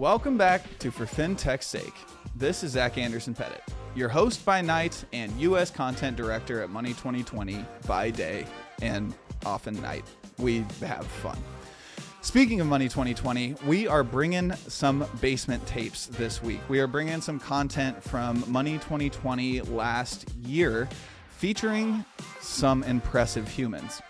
[0.00, 1.92] Welcome back to For FinTech's Sake.
[2.34, 3.62] This is Zach Anderson Pettit,
[3.94, 5.70] your host by night and U.S.
[5.70, 8.46] content director at Money 2020 by day
[8.80, 9.12] and
[9.44, 10.06] often night.
[10.38, 11.36] We have fun.
[12.22, 16.60] Speaking of Money 2020, we are bringing some basement tapes this week.
[16.70, 20.88] We are bringing some content from Money 2020 last year
[21.28, 22.06] featuring
[22.40, 24.00] some impressive humans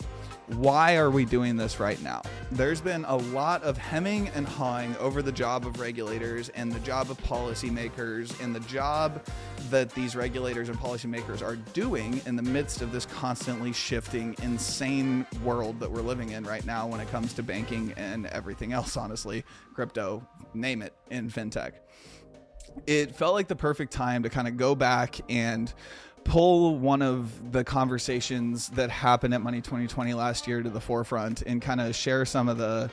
[0.56, 2.22] why are we doing this right now?
[2.52, 6.80] There's been a lot of hemming and hawing over the job of regulators and the
[6.80, 9.24] job of policymakers and the job
[9.70, 15.24] that these regulators and policymakers are doing in the midst of this constantly shifting, insane
[15.44, 18.96] world that we're living in right now when it comes to banking and everything else,
[18.96, 21.74] honestly, crypto, name it, in fintech.
[22.84, 25.72] It felt like the perfect time to kind of go back and
[26.24, 31.42] pull one of the conversations that happened at Money 2020 last year to the forefront
[31.42, 32.90] and kind of share some of the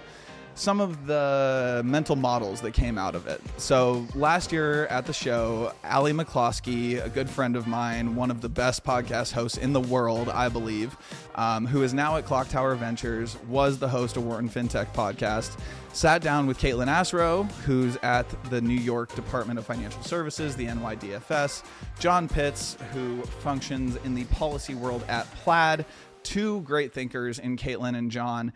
[0.58, 3.40] some of the mental models that came out of it.
[3.58, 8.42] So last year at the show, Ally McCloskey, a good friend of mine, one of
[8.42, 10.98] the best podcast hosts in the world, I believe,
[11.36, 15.59] um, who is now at Clocktower Ventures, was the host of Wharton FinTech podcast.
[15.94, 20.66] Sat down with Kaitlin Asrow, who's at the New York Department of Financial Services, the
[20.66, 21.64] NYDFS,
[22.00, 25.86] John Pitts, who functions in the policy world at Plaid.
[26.24, 28.53] Two great thinkers in Kaitlin and John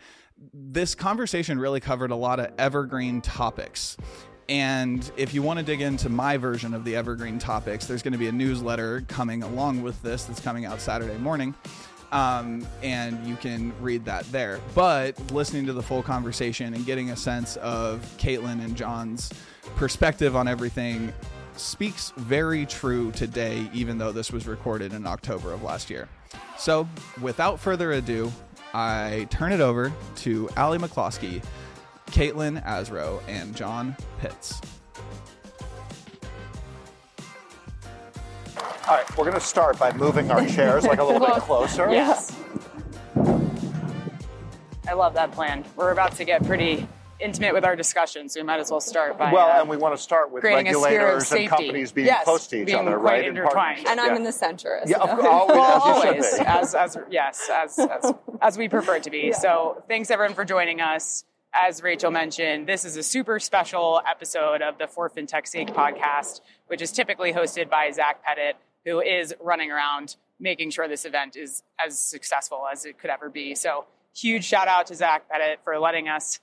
[0.54, 3.98] this conversation really covered a lot of evergreen topics.
[4.50, 8.14] And if you want to dig into my version of the evergreen topics, there's going
[8.14, 11.56] to be a newsletter coming along with this that's coming out Saturday morning.
[12.12, 14.60] Um, and you can read that there.
[14.76, 19.32] But listening to the full conversation and getting a sense of Kaitlin and John's
[19.78, 21.14] perspective on everything
[21.56, 26.10] speaks very true today, even though this was recorded in October of last year.
[26.58, 26.88] So,
[27.22, 28.32] without further ado,
[28.74, 31.44] I turn it over to Ally McCloskey,
[32.08, 34.62] Kaitlin Asrow, and John Pitts.
[38.88, 41.90] All right, we're going to start by moving our chairs like a little bit closer.
[41.92, 42.36] Yes.
[44.88, 45.64] I love that plan.
[45.76, 46.88] We're about to get pretty
[47.22, 49.32] intimate with our discussion, so we might as well start by.
[49.32, 51.92] Well, uh, and we want to start with creating a sphere of regulators and companies
[51.92, 53.20] being Yes, close to each being other, quite right?
[53.26, 53.54] in intertwined.
[53.56, 53.90] partnership.
[53.90, 54.16] And I'm Yeah.
[54.16, 54.78] in the center.
[54.78, 55.30] As Yeah, of know.
[55.30, 56.46] always, well, as always be.
[56.46, 59.32] as as yes as as, as we prefer it to be.
[59.34, 61.24] So thanks everyone for joining us.
[61.54, 66.40] As Rachel mentioned, this is a super special episode of the For FinTech Sake podcast,
[66.68, 68.56] which is typically hosted by Zach Pettit,
[68.86, 73.30] who is running around making sure this event is as successful as it could ever
[73.30, 73.54] be.
[73.54, 76.40] So huge shout out to Zach Pettit for letting us,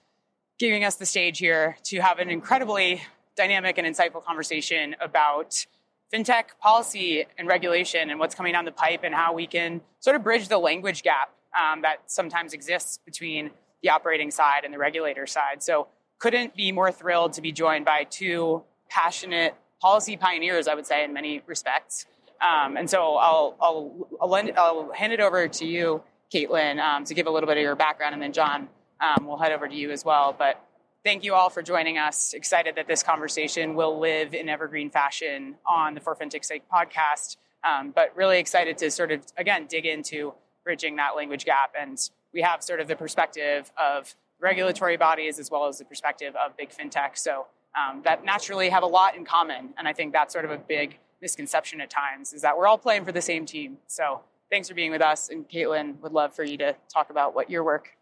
[0.58, 3.02] giving us the stage here to have an incredibly
[3.36, 5.64] dynamic and insightful conversation about
[6.12, 10.16] fintech policy and regulation and what's coming down the pipe and how we can sort
[10.16, 13.50] of bridge the language gap um, that sometimes exists between
[13.82, 15.62] the operating side and the regulator side.
[15.62, 20.86] So, couldn't be more thrilled to be joined by two passionate policy pioneers, I would
[20.86, 22.06] say, in many respects.
[22.40, 26.02] Um, and so, I'll, I'll, I'll, lend, I'll hand it over to you,
[26.34, 28.68] Kaitlin, um, to give a little bit of your background, and then John,
[29.00, 30.34] um, we'll head over to you as well.
[30.36, 30.62] But
[31.04, 32.32] thank you all for joining us.
[32.32, 37.36] Excited that this conversation will live in evergreen fashion on the For FinTech Sake podcast.
[37.68, 41.72] Um, but really excited to sort of, again, dig into bridging that language gap.
[41.78, 41.98] And
[42.32, 46.56] we have sort of the perspective of regulatory bodies as well as the perspective of
[46.56, 47.16] big fintech.
[47.16, 49.70] So um, that naturally have a lot in common.
[49.76, 52.78] And I think that's sort of a big misconception at times is that we're all
[52.78, 53.78] playing for the same team.
[53.88, 54.20] So
[54.50, 55.28] thanks for being with us.
[55.28, 57.96] And Kaitlin, would love for you to talk about what your work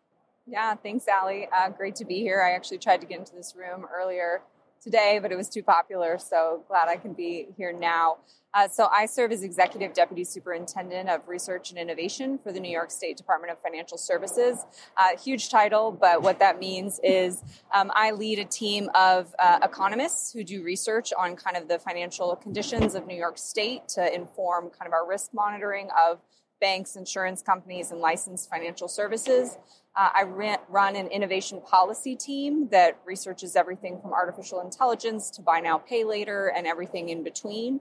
[0.47, 1.47] Yeah, thanks, Ally.
[1.53, 2.41] Uh, great to be here.
[2.41, 4.43] I actually tried to get into this room earlier
[4.81, 8.19] today, but it was too popular, so glad I can be here now.
[8.55, 12.71] Uh, so, I serve as Executive Deputy Superintendent of Research and Innovation for the New
[12.71, 14.65] York State Department of Financial Services.
[14.97, 17.43] Uh, huge title, but what that means is
[17.75, 21.81] um, I lead a team of uh, economists who do research on kind of the
[21.81, 26.21] financial conditions of New York State to inform kind of our risk monitoring of
[26.61, 29.59] banks, insurance companies, and licensed financial services.
[29.97, 30.23] Uh, I
[30.69, 36.05] run an innovation policy team that researches everything from artificial intelligence to buy now, pay
[36.05, 37.81] later, and everything in between.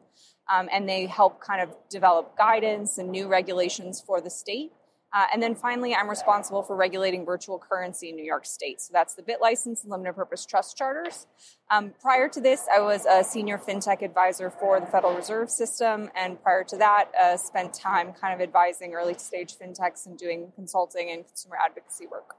[0.49, 4.71] Um, and they help kind of develop guidance and new regulations for the state.
[5.13, 8.81] Uh, and then finally, I'm responsible for regulating virtual currency in New York State.
[8.81, 11.27] So that's the BitLicense and limited purpose trust charters.
[11.71, 16.09] Um, prior to this, I was a senior fintech advisor for the Federal Reserve System.
[16.15, 20.51] And prior to that, uh, spent time kind of advising early stage fintechs and doing
[20.55, 22.35] consulting and consumer advocacy work.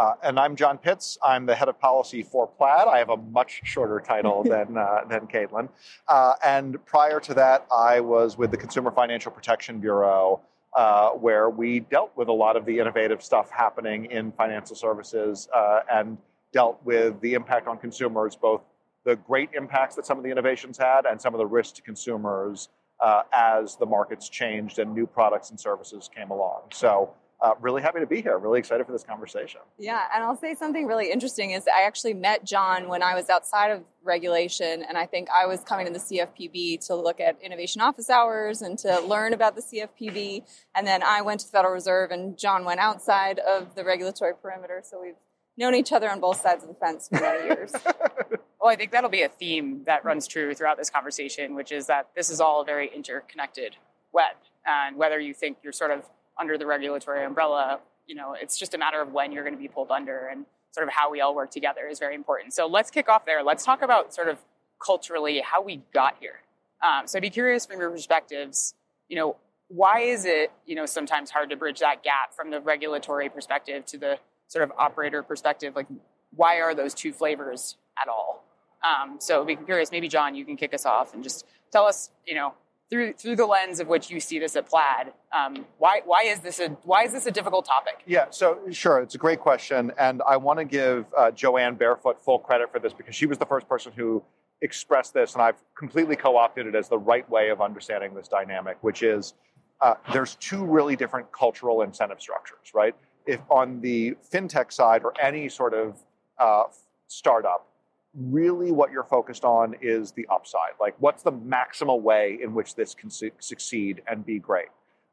[0.00, 1.18] Uh, and I'm John Pitts.
[1.22, 2.88] I'm the head of policy for Plaid.
[2.88, 5.68] I have a much shorter title than uh, than Kaitlin.
[6.08, 10.40] Uh, and prior to that, I was with the Consumer Financial Protection Bureau,
[10.76, 15.48] uh, where we dealt with a lot of the innovative stuff happening in financial services
[15.54, 16.16] uh, and
[16.52, 18.62] dealt with the impact on consumers, both
[19.04, 21.82] the great impacts that some of the innovations had and some of the risks to
[21.82, 22.68] consumers
[23.00, 26.60] uh, as the markets changed and new products and services came along.
[26.72, 28.36] So uh, really happy to be here.
[28.38, 29.60] Really excited for this conversation.
[29.78, 33.30] Yeah, and I'll say something really interesting is I actually met John when I was
[33.30, 37.40] outside of regulation, and I think I was coming to the CFPB to look at
[37.42, 40.42] innovation office hours and to learn about the CFPB,
[40.74, 44.34] and then I went to the Federal Reserve, and John went outside of the regulatory
[44.34, 44.82] perimeter.
[44.84, 45.14] So we've
[45.56, 47.72] known each other on both sides of the fence for many years.
[48.60, 51.86] well, I think that'll be a theme that runs true throughout this conversation, which is
[51.86, 53.76] that this is all a very interconnected
[54.12, 54.36] web,
[54.66, 56.04] and whether you think you're sort of
[56.40, 59.60] under the regulatory umbrella, you know, it's just a matter of when you're going to
[59.60, 62.54] be pulled under and sort of how we all work together is very important.
[62.54, 63.42] So let's kick off there.
[63.42, 64.38] Let's talk about sort of
[64.84, 66.40] culturally how we got here.
[66.82, 68.74] Um, so I'd be curious from your perspectives,
[69.08, 69.36] you know,
[69.68, 73.84] why is it, you know, sometimes hard to bridge that gap from the regulatory perspective
[73.86, 75.76] to the sort of operator perspective?
[75.76, 75.86] Like,
[76.34, 78.44] why are those two flavors at all?
[78.82, 81.84] Um, so I'd be curious, maybe John, you can kick us off and just tell
[81.84, 82.54] us, you know,
[82.90, 85.12] through through the lens of which you see this at Plaid.
[85.32, 88.02] Um, why why is this a why is this a difficult topic?
[88.06, 91.76] Yeah, so sure, it's a great question, and I want to give uh, Jo Ann
[91.76, 94.22] Barefoot full credit for this because she was the first person who
[94.62, 98.76] expressed this, and I've completely co-opted it as the right way of understanding this dynamic,
[98.82, 99.34] which is
[99.80, 102.94] uh, there's two really different cultural incentive structures, right?
[103.26, 106.02] If on the fintech side or any sort of
[106.38, 106.64] uh,
[107.06, 107.66] startup,
[108.14, 110.72] really what you're focused on is the upside.
[110.80, 114.68] Like, what's the maximal way in which this can su- succeed and be great?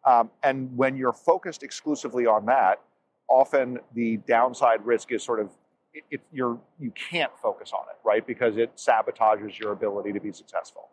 [0.05, 2.81] Um, and when you're focused exclusively on that,
[3.29, 5.51] often the downside risk is sort of
[5.93, 8.25] it, it, you're you can't focus on it, right?
[8.25, 10.89] Because it sabotages your ability to be successful.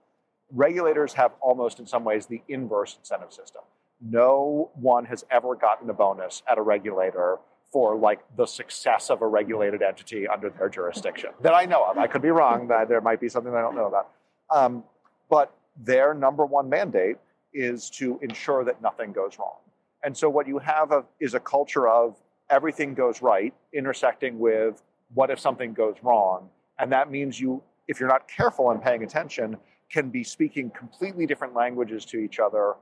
[0.52, 3.62] Regulators have almost, in some ways, the inverse incentive system.
[4.00, 7.38] No one has ever gotten a bonus at a regulator
[7.74, 11.98] for like the success of a regulated entity under their jurisdiction that I know of.
[11.98, 12.68] I could be wrong.
[12.68, 14.10] That there might be something I don't know about.
[14.48, 14.84] Um,
[15.28, 17.16] but their number one mandate
[17.52, 19.56] is to ensure that nothing goes wrong.
[20.04, 22.14] And so what you have a, is a culture of
[22.48, 24.80] everything goes right, intersecting with
[25.12, 26.48] what if something goes wrong.
[26.78, 29.56] And that means you, if you're not careful and paying attention,
[29.90, 32.74] can be speaking completely different languages to each other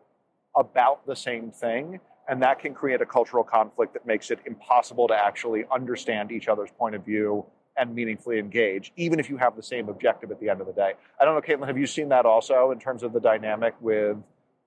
[0.54, 1.98] about the same thing
[2.28, 6.48] and that can create a cultural conflict that makes it impossible to actually understand each
[6.48, 7.44] other's point of view
[7.76, 10.72] and meaningfully engage, even if you have the same objective at the end of the
[10.72, 10.92] day.
[11.20, 14.16] I don't know, Kaitlin, have you seen that also in terms of the dynamic with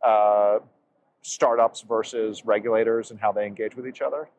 [0.05, 0.59] uh,
[1.21, 4.29] startups versus regulators and how they engage with each other?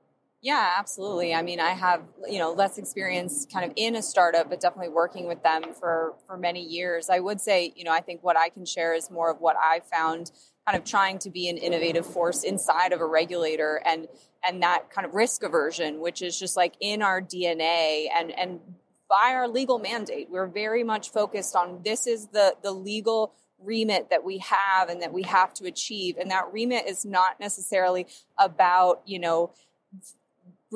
[0.42, 1.34] Yeah, absolutely.
[1.34, 4.92] I mean, I have you know less experience kind of in a startup, but definitely
[4.92, 7.08] working with them for for many years.
[7.08, 9.56] I would say, you know, I think what I can share is more of what
[9.56, 10.30] I found
[10.66, 14.08] kind of trying to be an innovative force inside of a regulator and
[14.44, 18.60] and that kind of risk aversion which is just like in our dna and and
[19.08, 20.28] by our legal mandate.
[20.30, 25.00] We're very much focused on this is the the legal remit that we have and
[25.02, 26.18] that we have to achieve.
[26.18, 28.06] And that remit is not necessarily
[28.38, 29.52] about you know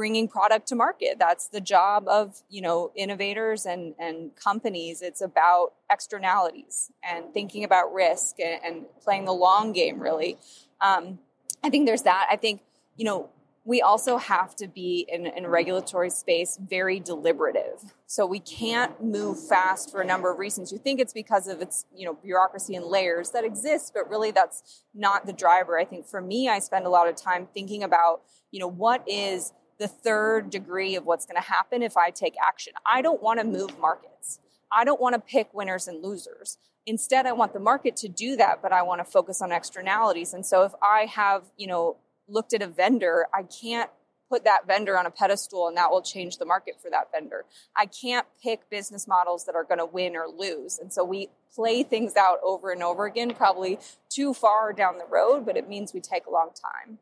[0.01, 1.19] bringing product to market.
[1.19, 5.03] That's the job of you know innovators and and companies.
[5.03, 10.39] It's about externalities and thinking about risk and, and playing the long game really.
[10.81, 11.19] Um,
[11.63, 12.27] i think there's that.
[12.31, 12.63] I think
[12.97, 13.29] you know
[13.67, 17.93] we also have to be in, in regulatory space very deliberative.
[18.07, 20.73] So we can't move fast for a number of reasons.
[20.73, 24.31] You think it's because of its you know bureaucracy and layers that exist but really
[24.31, 25.79] that's not the driver.
[25.79, 29.07] I think for me i spend a lot of time thinking about you know what
[29.07, 32.75] is the third degree of what's going to happen if I take action.
[32.91, 34.39] I don't want to move markets.
[34.71, 36.59] I don't want to pick winners and losers.
[36.87, 40.35] Instead, I want the market to do that, but I want to focus on externalities.
[40.35, 41.97] And so if I have, you know,
[42.29, 43.91] looked at a vendor, I can't
[44.29, 47.47] put that vendor on a pedestal and that will change the market for that vendor.
[47.75, 50.79] I can't pick business models that are going to win or lose.
[50.79, 55.07] And so we play things out over and over again, probably too far down the
[55.07, 56.99] road, but it means we take a long time.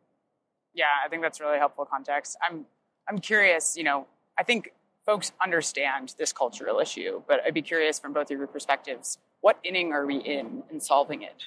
[0.74, 2.36] Yeah, I think that's really helpful context.
[2.42, 2.66] I'm
[3.08, 4.06] I'm curious, you know,
[4.38, 4.72] I think
[5.06, 9.58] folks understand this cultural issue, but I'd be curious from both of your perspectives, what
[9.64, 11.42] inning are we in in solving it?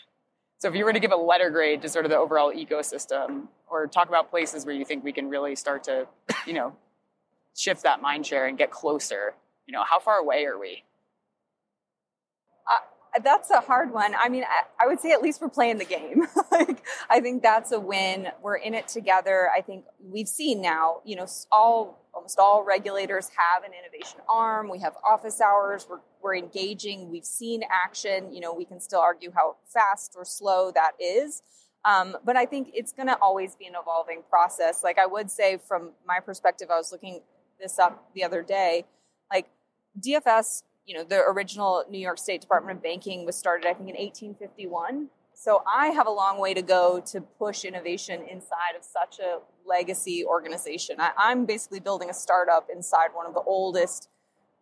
[0.57, 3.47] So if you were to give a letter grade to sort of the overall ecosystem
[3.69, 6.07] or talk about places where you think we can really start to,
[6.45, 6.75] you know,
[7.55, 9.33] shift that mind share and get closer,
[9.65, 10.83] you know, how far away are we?
[12.69, 12.77] Uh,
[13.23, 14.13] that's a hard one.
[14.17, 16.25] I mean, I, I, would say at least we're playing the game.
[16.51, 18.29] like, I think that's a win.
[18.41, 19.49] We're in it together.
[19.55, 24.69] I think we've seen now, you know, all almost all regulators have an innovation arm.
[24.69, 25.87] We have office hours.
[25.89, 27.09] We're, we're engaging.
[27.09, 28.33] We've seen action.
[28.33, 31.41] You know, we can still argue how fast or slow that is.
[31.83, 34.83] Um, but I think it's going to always be an evolving process.
[34.83, 37.21] Like I would say, from my perspective, I was looking
[37.59, 38.85] this up the other day
[39.31, 39.47] Like
[39.99, 43.87] DFS, you know, the original New York State Department of Banking was started, I think,
[43.87, 45.07] in 1851.
[45.33, 49.39] So I have a long way to go to push innovation inside of such a
[49.65, 50.97] legacy organization.
[50.99, 54.09] I, am basically building a startup inside one of the oldest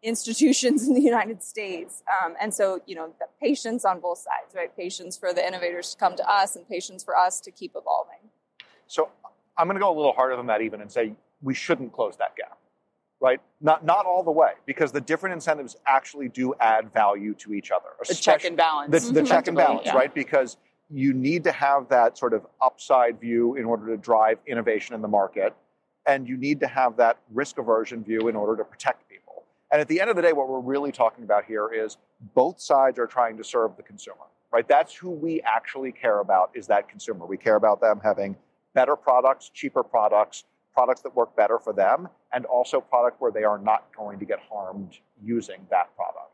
[0.04, 2.04] institutions in the United States.
[2.24, 4.70] Um, and so, you know, the patience on both sides, right?
[4.78, 8.30] Patience for the innovators to come to us and patience for us to keep evolving.
[8.86, 9.10] So
[9.58, 12.18] I'm going to go a little harder than that even and say we shouldn't close
[12.18, 12.60] that gap
[13.22, 13.42] right?
[13.62, 17.72] Not not all the way, because the different incentives actually do add value to each
[17.72, 17.90] other.
[18.08, 19.08] The check and balance.
[19.08, 19.96] The, the check and balance, yeah.
[19.96, 20.14] right?
[20.14, 20.58] Because
[20.90, 25.02] you need to have that sort of upside view in order to drive innovation in
[25.02, 25.54] the market,
[26.06, 29.44] and you need to have that risk aversion view in order to protect people.
[29.72, 31.98] And at the end of the day, what we're really talking about here is
[32.34, 34.68] both sides are trying to serve the consumer, right?
[34.68, 37.28] That's who we actually care about is that consumer.
[37.28, 38.36] We care about them having
[38.74, 43.44] better products, cheaper products, products that work better for them, and also product where they
[43.44, 46.32] are not going to get harmed using that product.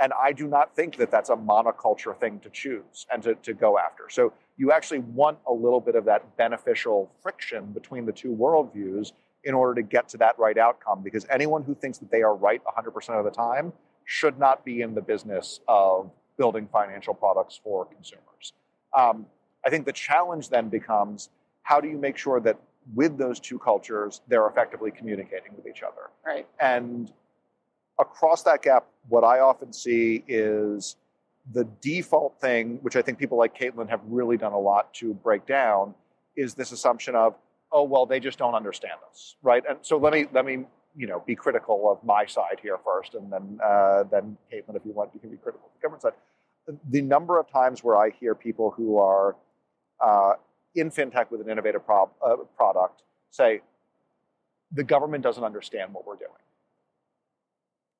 [0.00, 3.54] And I do not think that that's a monoculture thing to choose and to, to
[3.54, 4.08] go after.
[4.10, 9.12] So you actually want a little bit of that beneficial friction between the two worldviews
[9.44, 11.02] in order to get to that right outcome.
[11.02, 13.72] Because anyone who thinks that they are right 100% of the time
[14.04, 18.52] should not be in the business of building financial products for consumers.
[18.96, 19.26] Um,
[19.64, 21.28] I think the challenge then becomes
[21.62, 22.58] how do you make sure that
[22.94, 26.10] with those two cultures, they're effectively communicating with each other.
[26.26, 26.46] Right.
[26.60, 27.12] And
[27.98, 30.96] across that gap, what I often see is
[31.52, 35.14] the default thing, which I think people like Kaitlin have really done a lot to
[35.14, 35.94] break down,
[36.36, 37.34] is this assumption of,
[37.72, 39.62] oh well, they just don't understand us, right?
[39.68, 43.14] And so let me let me you know be critical of my side here first,
[43.14, 46.02] and then uh, then Kaitlin, if you want, you can be critical of the government
[46.02, 46.12] side.
[46.90, 49.34] The number of times where I hear people who are
[50.00, 50.34] uh,
[50.74, 53.60] in fintech with an innovative uh, product say,
[54.72, 56.30] the government doesn't understand what we're doing.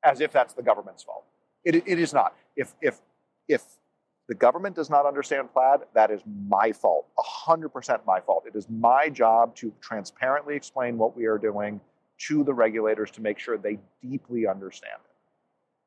[0.05, 1.25] As if that's the government's fault.
[1.65, 2.35] It, it is not.
[2.57, 3.01] If, if,
[3.49, 3.63] if
[4.29, 8.45] the government does not understand Plaid, that is my fault, 100% my fault.
[8.47, 11.81] It is my job to transparently explain what we are doing
[12.29, 15.11] to the regulators to make sure they deeply understand it.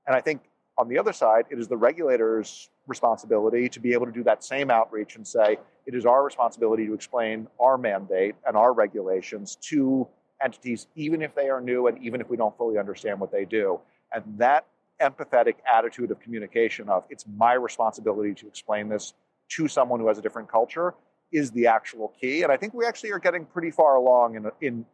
[0.07, 0.41] And I think
[0.77, 4.43] on the other side, it is the regulators' responsibility to be able to do that
[4.43, 9.55] same outreach and say, it is our responsibility to explain our mandate and our regulations
[9.69, 10.07] to
[10.43, 13.45] entities, even if they are new and even if we don't fully understand what they
[13.45, 13.79] do.
[14.13, 14.65] And that
[15.01, 19.13] empathetic attitude of communication of it's my responsibility to explain this
[19.49, 20.93] to someone who has a different culture
[21.31, 22.43] is the actual key.
[22.43, 24.85] And I think we actually are getting pretty far along in, in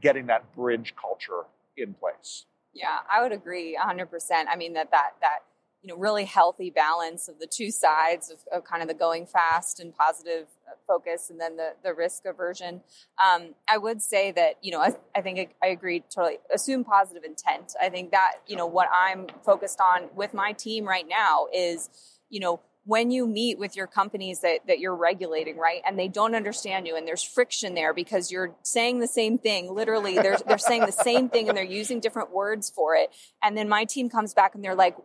[0.00, 1.44] getting that bridge culture
[1.76, 2.46] in place.
[2.74, 4.08] Yeah, I would agree 100%.
[4.48, 5.40] I mean that that that
[5.82, 9.26] you know really healthy balance of the two sides of, of kind of the going
[9.26, 12.80] fast and positive uh, focus and then the the risk aversion
[13.24, 16.82] um, i would say that you know I, I think I, I agree totally assume
[16.84, 21.06] positive intent i think that you know what i'm focused on with my team right
[21.08, 21.90] now is
[22.28, 26.08] you know when you meet with your companies that, that you're regulating, right, and they
[26.08, 30.38] don't understand you and there's friction there because you're saying the same thing, literally, they're,
[30.48, 33.10] they're saying the same thing and they're using different words for it.
[33.42, 34.96] And then my team comes back and they're like,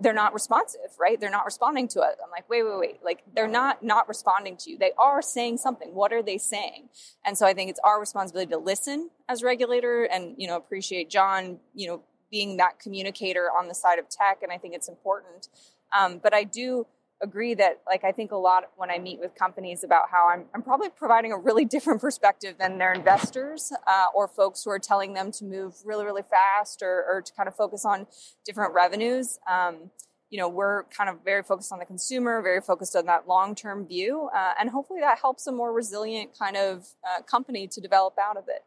[0.00, 1.20] they're not responsive, right?
[1.20, 2.16] They're not responding to it.
[2.24, 3.00] I'm like, wait, wait, wait.
[3.04, 4.78] Like, they're not not responding to you.
[4.78, 5.94] They are saying something.
[5.94, 6.88] What are they saying?
[7.22, 11.10] And so I think it's our responsibility to listen as regulator and, you know, appreciate
[11.10, 12.00] John, you know,
[12.30, 14.38] being that communicator on the side of tech.
[14.42, 15.48] And I think it's important.
[15.96, 16.86] Um, but I do,
[17.22, 20.44] agree that like i think a lot when i meet with companies about how i'm,
[20.54, 24.78] I'm probably providing a really different perspective than their investors uh, or folks who are
[24.78, 28.06] telling them to move really really fast or, or to kind of focus on
[28.44, 29.38] different revenues.
[29.50, 29.90] Um,
[30.30, 33.86] you know we're kind of very focused on the consumer very focused on that long-term
[33.86, 38.14] view uh, and hopefully that helps a more resilient kind of uh, company to develop
[38.20, 38.64] out of it.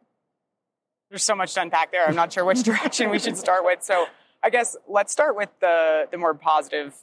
[1.10, 2.06] There's so much to unpack there.
[2.06, 3.82] I'm not sure which direction we should start with.
[3.82, 4.06] So
[4.42, 6.94] i guess let's start with the the more positive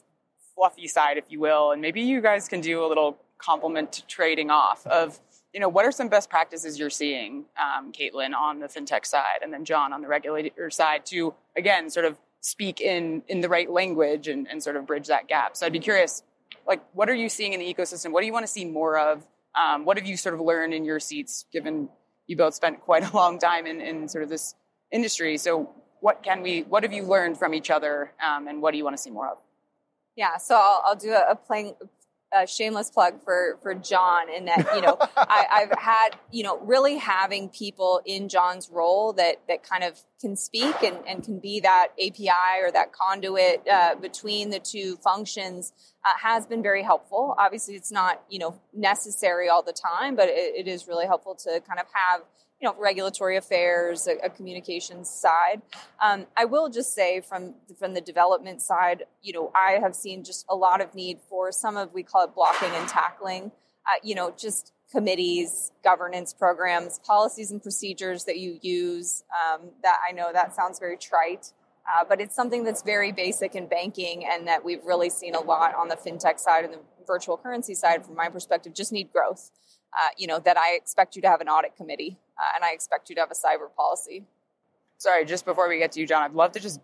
[0.58, 4.50] fluffy side, if you will, and maybe you guys can do a little compliment trading
[4.50, 5.20] off of
[5.54, 9.38] you know what are some best practices you're seeing, um, Kaitlin, on the fintech side,
[9.42, 13.48] and then John on the regulator side to again sort of speak in in the
[13.48, 15.56] right language and, and sort of bridge that gap.
[15.56, 16.22] So I'd be curious,
[16.66, 18.12] like what are you seeing in the ecosystem?
[18.12, 19.26] What do you want to see more of?
[19.58, 21.88] Um, what have you sort of learned in your seats, given
[22.26, 24.54] you both spent quite a long time in, in sort of this
[24.92, 25.38] industry?
[25.38, 26.62] So what can we?
[26.62, 29.10] What have you learned from each other, um, and what do you want to see
[29.10, 29.38] more of?
[30.18, 31.74] Yeah, so I'll, I'll do a, a plain,
[32.34, 36.58] a shameless plug for for John in that you know I, have had you know
[36.58, 41.38] really having people in John's role that that kind of can speak and, and can
[41.38, 45.72] be that API or that conduit uh, between the two functions
[46.04, 47.36] uh, has been very helpful.
[47.38, 51.36] Obviously, it's not you know necessary all the time, but it, it is really helpful
[51.36, 52.22] to kind of have
[52.60, 55.62] you know regulatory affairs, a, a communications side.
[56.02, 60.24] Um, I will just say from from the development side, you know, I have seen
[60.24, 63.52] just a lot of need for some of we call it blocking and tackling.
[63.86, 69.22] Uh, you know, just committees, governance programs, policies and procedures that you use.
[69.30, 71.52] Um, that I know that sounds very trite,
[71.86, 75.40] uh, but it's something that's very basic in banking and that we've really seen a
[75.40, 79.12] lot on the fintech side and the virtual currency side, from my perspective, just need
[79.12, 79.50] growth.
[79.94, 82.72] Uh, you know, that I expect you to have an audit committee uh, and I
[82.72, 84.24] expect you to have a cyber policy.
[84.98, 86.80] Sorry, just before we get to you, John, I'd love to just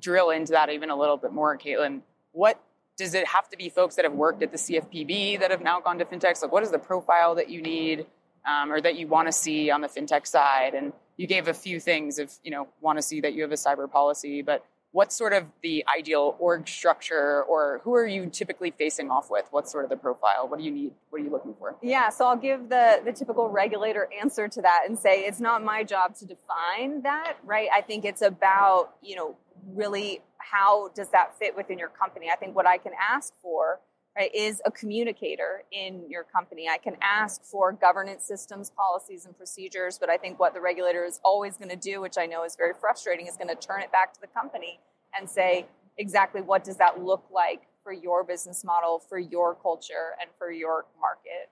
[0.00, 2.00] drill into that even a little bit more, Kaitlin.
[2.32, 2.60] What
[2.96, 5.80] does it have to be folks that have worked at the CFPB that have now
[5.80, 6.42] gone to fintechs?
[6.42, 8.06] Like, what is the profile that you need
[8.48, 10.74] um, or that you want to see on the fintech side?
[10.74, 13.52] And you gave a few things of, you know, want to see that you have
[13.52, 14.64] a cyber policy, but
[14.98, 19.46] what's sort of the ideal org structure or who are you typically facing off with?
[19.52, 20.48] What's sort of the profile?
[20.48, 20.92] What do you need?
[21.10, 21.76] What are you looking for?
[21.80, 25.62] Yeah, so I'll give the, the typical regulator answer to that and say it's not
[25.62, 27.68] my job to define that, right?
[27.72, 29.36] I think it's about, you know,
[29.72, 32.26] really how does that fit within your company?
[32.32, 33.78] I think what I can ask for
[34.18, 36.68] right, is a communicator in your company.
[36.68, 41.04] I can ask for governance systems, policies, and procedures, but I think what the regulator
[41.04, 43.80] is always going to do, which I know is very frustrating, is going to turn
[43.80, 44.80] it back to the company
[45.16, 50.16] and say exactly what does that look like for your business model, for your culture,
[50.20, 51.48] and for your market.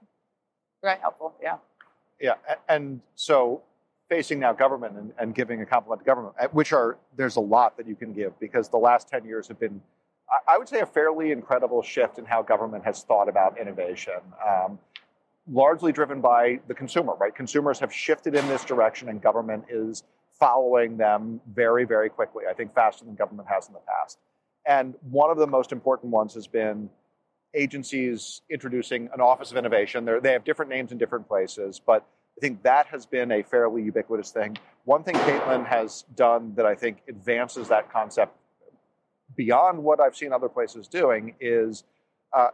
[0.82, 1.34] Very helpful.
[1.42, 1.56] Yeah.
[2.20, 2.34] Yeah,
[2.68, 3.62] and so
[4.08, 7.76] facing now government and, and, giving a compliment to government, which are there's a lot
[7.76, 9.82] that you can give because the last ten years have been,
[10.48, 14.20] I would say, a fairly incredible shift in how government has thought about innovation.
[14.46, 14.78] Um,
[15.50, 17.34] largely driven by the consumer, right?
[17.34, 20.02] Consumers have shifted in this direction, and government is
[20.38, 22.44] following them very, very quickly.
[22.50, 24.18] I think faster than government has in the past.
[24.66, 26.90] And one of the most important ones has been
[27.54, 30.04] agencies introducing an Office of Innovation.
[30.04, 32.04] They're, they have different names in different places, but
[32.36, 34.58] I think that has been a fairly ubiquitous thing.
[34.84, 38.36] One thing Kaitlin has done that I think advances that concept
[39.36, 41.84] beyond what I've seen other places doing is
[42.32, 42.48] uh,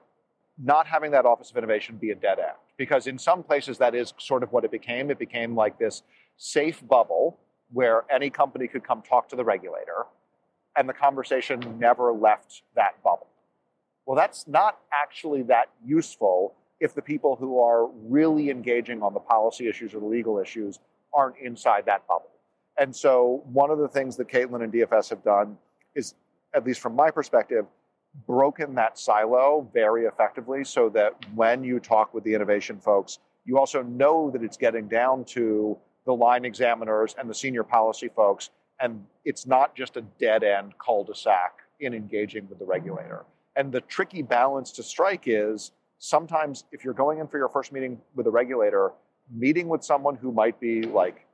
[0.59, 2.57] not having that Office of Innovation be a dead end.
[2.77, 5.11] Because in some places, that is sort of what it became.
[5.11, 6.03] It became like this
[6.37, 7.39] safe bubble
[7.73, 10.07] where any company could come talk to the regulator,
[10.77, 13.29] and the conversation never left that bubble.
[14.05, 19.21] Well, that's not actually that useful if the people who are really engaging on the
[19.21, 20.81] policy issues or the legal issues
[21.15, 22.31] aren't inside that bubble.
[22.79, 25.59] And so, one of the things that Kaitlin and DFS have done
[25.95, 26.15] is,
[26.55, 27.67] at least from my perspective,
[28.27, 33.59] broken that silo very effectively so that when you talk with the innovation folks, you
[33.59, 38.51] also know that it's getting down to the line examiners and the senior policy folks,
[38.81, 43.25] and it's not just a dead end cul de sac in engaging with the regulator.
[43.57, 47.73] And the tricky balance to strike is sometimes if you're going in for your first
[47.73, 48.93] meeting with a regulator,
[49.31, 51.27] meeting with someone who might be like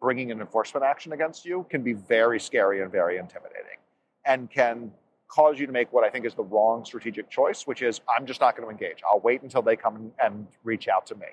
[0.00, 3.78] bringing an enforcement action against you can be very scary and very intimidating
[4.28, 4.92] and can
[5.26, 8.26] cause you to make what I think is the wrong strategic choice, which is I'm
[8.26, 9.02] just not going to engage.
[9.10, 11.26] I'll wait until they come and reach out to me.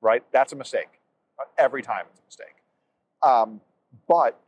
[0.00, 0.24] Right?
[0.32, 0.88] That's a mistake.
[1.56, 2.56] Every time it's a mistake.
[3.22, 3.60] Um,
[4.08, 4.40] but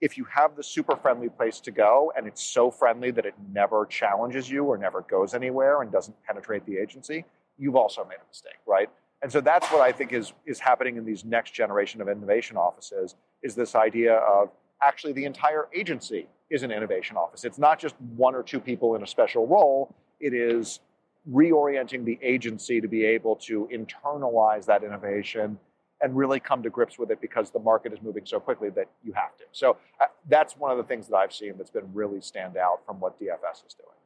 [0.00, 3.34] if you have the super friendly place to go and it's so friendly that it
[3.52, 7.24] never challenges you or never goes anywhere and doesn't penetrate the agency,
[7.58, 8.88] you've also made a mistake, right?
[9.22, 12.56] And so that's what I think is, is happening in these next generation of innovation
[12.56, 14.50] offices is this idea of
[14.82, 17.44] actually the entire agency is an innovation office.
[17.44, 19.94] It's not just one or two people in a special role.
[20.18, 20.80] It is
[21.30, 25.58] reorienting the agency to be able to internalize that innovation
[26.00, 28.86] and really come to grips with it because the market is moving so quickly that
[29.04, 29.44] you have to.
[29.52, 32.80] So uh, that's one of the things that I've seen that's been really stand out
[32.86, 33.99] from what DFS is doing.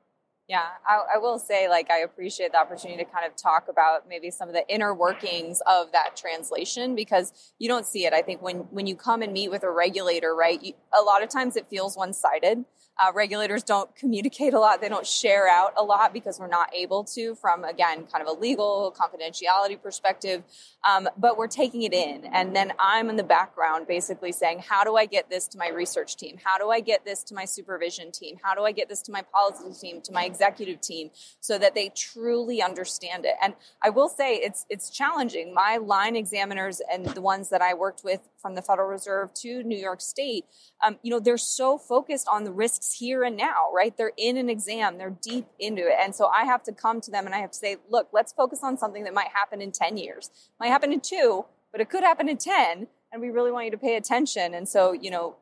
[0.47, 4.07] Yeah, I, I, will say, like, I appreciate the opportunity to kind of talk about
[4.07, 8.13] maybe some of the inner workings of that translation because you don't see it.
[8.13, 11.23] I think when when you come and meet with a regulator, right, you, a lot
[11.23, 12.67] of times it feels one sided.
[12.99, 14.81] Uh, regulators don't communicate a lot.
[14.81, 18.29] They don't share out a lot because we're not able to from, again, kind of
[18.29, 20.43] a legal confidentiality perspective.
[20.89, 22.27] Um, but we're taking it in.
[22.27, 25.69] And then I'm in the background basically saying, how do I get this to my
[25.69, 26.39] research team?
[26.43, 28.37] How do I get this to my supervision team?
[28.43, 31.75] How do I get this to my policy team, to my executive team so that
[31.75, 33.35] they truly understand it?
[33.43, 35.53] And I will say it's, it's challenging.
[35.53, 39.63] My line examiners and the ones that I worked with from the Federal Reserve to
[39.63, 40.45] New York State,
[40.85, 42.53] um, you know, they're so focused on the
[42.93, 43.97] here and now, right?
[43.97, 45.95] They're in an exam, they're deep into it.
[46.01, 48.33] And so I have to come to them and I have to say, look, let's
[48.33, 50.31] focus on something that might happen in 10 years.
[50.61, 52.87] Might happen in two, but it could happen in 10.
[53.13, 54.55] And we really want you to pay attention.
[54.55, 55.37] And so, you know,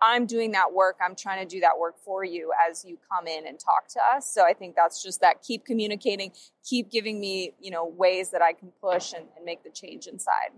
[0.00, 0.96] I'm doing that work.
[1.04, 4.00] I'm trying to do that work for you as you come in and talk to
[4.14, 4.30] us.
[4.32, 6.32] So I think that's just that keep communicating,
[6.64, 10.06] keep giving me, you know, ways that I can push and, and make the change
[10.06, 10.50] inside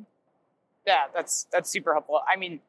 [0.86, 2.20] Yeah, that's that's super helpful.
[2.28, 2.60] I mean,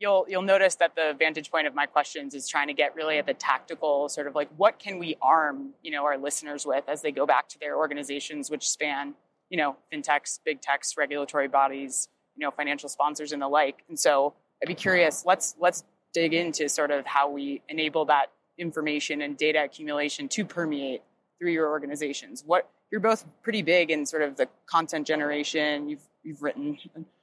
[0.00, 3.18] you'll you'll notice that the vantage point of my questions is trying to get really
[3.18, 6.84] at the tactical sort of like what can we arm you know our listeners with
[6.88, 9.14] as they go back to their organizations which span
[9.50, 13.84] you know fintechs big techs regulatory bodies you know financial sponsors and the like.
[13.88, 18.30] And so i'd be curious let's let's dig into sort of how we enable that
[18.58, 21.02] information and data accumulation to permeate
[21.38, 22.44] through your organizations.
[22.46, 25.88] What you're both pretty big in sort of the content generation.
[25.88, 26.78] You've you've written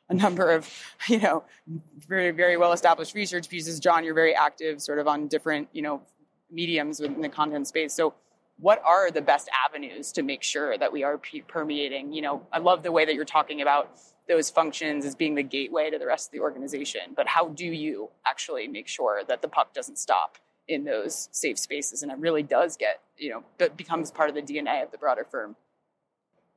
[0.10, 0.70] a number of,
[1.08, 1.44] you know,
[2.08, 3.80] very, very well established research pieces.
[3.80, 6.02] John, you're very active sort of on different, you know,
[6.52, 7.94] mediums within the content space.
[7.94, 8.14] So
[8.60, 12.14] what are the best avenues to make sure that we are permeating?
[12.14, 15.44] You know, I love the way that you're talking about those functions as being the
[15.44, 19.42] gateway to the rest of the organization, but how do you actually make sure that
[19.42, 23.44] the puck doesn't stop in those safe spaces and it really does get, you know,
[23.58, 25.56] that becomes part of the DNA of the broader firm?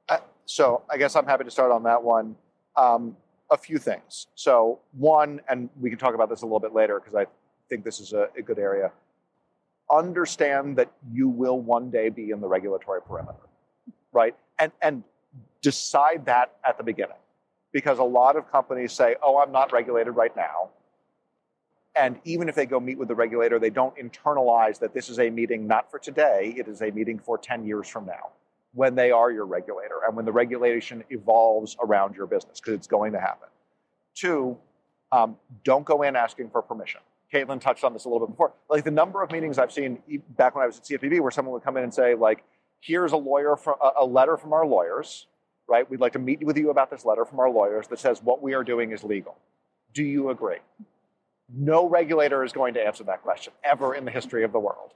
[0.08, 2.34] Uh, so I guess I'm happy to start on that one.
[2.76, 3.16] Um,
[3.50, 4.28] a few things.
[4.34, 7.26] So, one, and we can talk about this a little bit later because I
[7.68, 8.92] think this is a, a, good area.
[9.90, 13.48] Understand that you will one day be in the regulatory perimeter,
[14.12, 14.36] right?
[14.58, 15.02] And and
[15.62, 17.16] decide that at the beginning,
[17.72, 20.70] because a lot of companies say, "Oh, I'm not regulated right now,"
[21.96, 25.18] and even if they go meet with the regulator, they don't internalize that this is
[25.18, 28.30] a meeting not for today; it is a meeting for ten years from now
[28.72, 32.86] when they are your regulator and when the regulation evolves around your business, because it's
[32.86, 33.48] going to happen.
[34.14, 34.56] Two,
[35.12, 37.00] um, don't go in asking for permission.
[37.32, 38.52] Kaitlin touched on this a little bit before.
[38.68, 40.02] Like the number of meetings I've seen
[40.36, 42.44] back when I was at CFPB where someone would come in and say, like,
[42.80, 45.26] here's a lawyer from a letter from our lawyers,
[45.68, 45.88] right?
[45.88, 48.42] We'd like to meet with you about this letter from our lawyers that says what
[48.42, 49.36] we are doing is legal.
[49.92, 50.58] Do you agree?
[51.52, 54.94] No regulator is going to answer that question ever in the history of the world.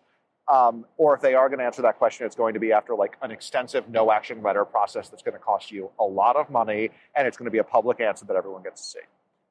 [0.52, 2.94] Um, or if they are going to answer that question, it's going to be after
[2.94, 6.50] like an extensive no action letter process that's going to cost you a lot of
[6.50, 9.04] money, and it's going to be a public answer that everyone gets to see.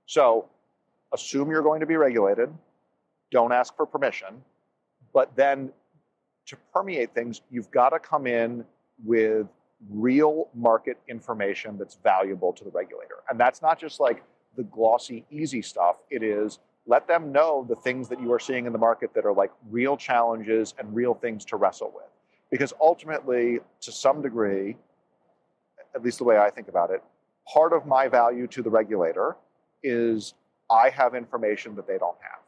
[0.06, 0.50] So,
[1.12, 2.54] assume you're going to be regulated.
[3.32, 4.44] Don't ask for permission,
[5.14, 5.72] but then
[6.48, 8.64] to permeate things, you've got to come in
[9.04, 9.48] with
[9.90, 14.24] real market information that's valuable to the regulator, and that's not just like
[14.56, 15.98] the glossy, easy stuff.
[16.12, 19.26] It is let them know the things that you are seeing in the market that
[19.26, 22.06] are like real challenges and real things to wrestle with.
[22.52, 24.76] Because ultimately, to some degree,
[25.96, 27.02] at least the way I think about it,
[27.52, 29.38] part of my value to the regulator
[29.82, 30.34] is
[30.70, 32.40] I have information that they don't have.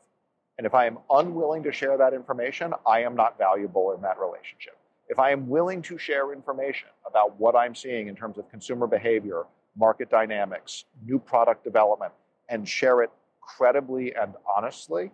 [0.57, 4.17] And if I am unwilling to share that information, I am not valuable in that
[4.19, 4.77] relationship.
[5.09, 8.87] If I am willing to share information about what I'm seeing in terms of consumer
[8.87, 9.43] behavior,
[9.77, 12.13] market dynamics, new product development,
[12.49, 13.11] and share it
[13.57, 15.11] credibly and honestly,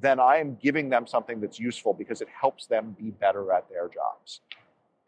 [0.00, 3.68] then I am giving them something that's useful because it helps them be better at
[3.70, 4.40] their jobs.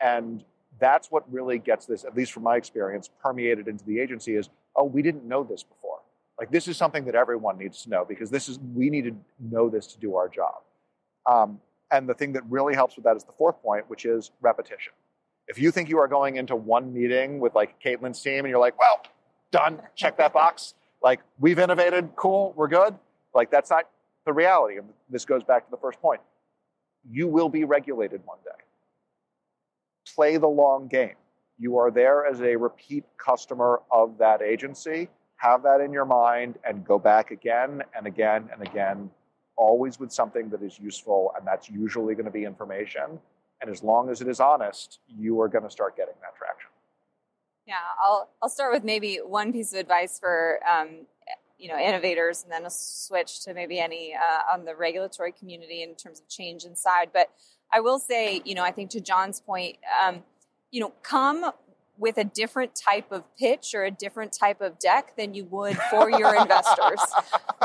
[0.00, 0.44] And
[0.80, 4.48] that's what really gets this, at least from my experience, permeated into the agency is,
[4.76, 5.98] oh, we didn't know this before.
[6.38, 9.16] Like this is something that everyone needs to know because this is we need to
[9.40, 10.62] know this to do our job.
[11.26, 14.30] Um, and the thing that really helps with that is the fourth point, which is
[14.40, 14.92] repetition.
[15.48, 18.60] If you think you are going into one meeting with like Kaitlin's team and you're
[18.60, 19.02] like, well,
[19.50, 22.94] done, check that box, like we've innovated, cool, we're good.
[23.34, 23.84] Like that's not
[24.26, 24.78] the reality.
[24.78, 26.20] And this goes back to the first point.
[27.10, 28.50] You will be regulated one day.
[30.14, 31.14] Play the long game.
[31.58, 35.08] You are there as a repeat customer of that agency.
[35.36, 39.10] Have that in your mind and go back again and again and again,
[39.56, 43.18] always with something that is useful, and that's usually going to be information.
[43.60, 46.67] And as long as it is honest, you are going to start getting that traction.
[47.68, 51.04] Yeah, I'll I'll start with maybe one piece of advice for um,
[51.58, 55.82] you know innovators, and then a switch to maybe any uh, on the regulatory community
[55.82, 57.10] in terms of change inside.
[57.12, 57.30] But
[57.70, 60.22] I will say, you know, I think to John's point, um,
[60.70, 61.52] you know, come
[61.98, 65.76] with a different type of pitch or a different type of deck than you would
[65.90, 67.00] for your investors.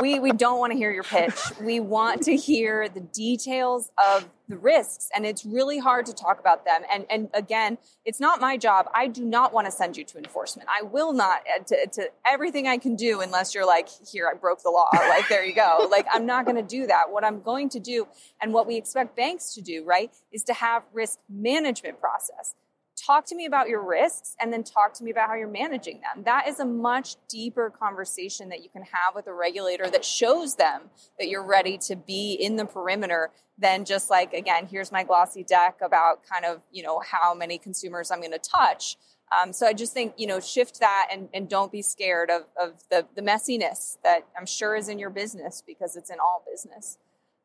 [0.02, 1.38] We, we don't want to hear your pitch.
[1.60, 6.38] We want to hear the details of the risks, and it's really hard to talk
[6.38, 6.82] about them.
[6.92, 8.90] And, and again, it's not my job.
[8.92, 10.68] I do not want to send you to enforcement.
[10.68, 14.36] I will not uh, to, to everything I can do unless you're like, here, I
[14.36, 14.90] broke the law.
[15.14, 15.86] Like, there you go.
[15.90, 17.10] Like, I'm not going to do that.
[17.10, 18.08] What I'm going to do,
[18.40, 22.54] and what we expect banks to do, right, is to have risk management process
[22.96, 26.00] talk to me about your risks and then talk to me about how you're managing
[26.00, 26.24] them.
[26.24, 30.56] That is a much deeper conversation that you can have with a regulator that shows
[30.56, 30.82] them
[31.18, 35.44] that you're ready to be in the perimeter than just like, again, here's my glossy
[35.44, 38.96] deck about kind of, you know, how many consumers I'm going to touch.
[39.40, 42.42] Um, so I just think, you know, shift that and, and don't be scared of,
[42.60, 46.44] of the, the messiness that I'm sure is in your business because it's in all
[46.50, 46.98] business.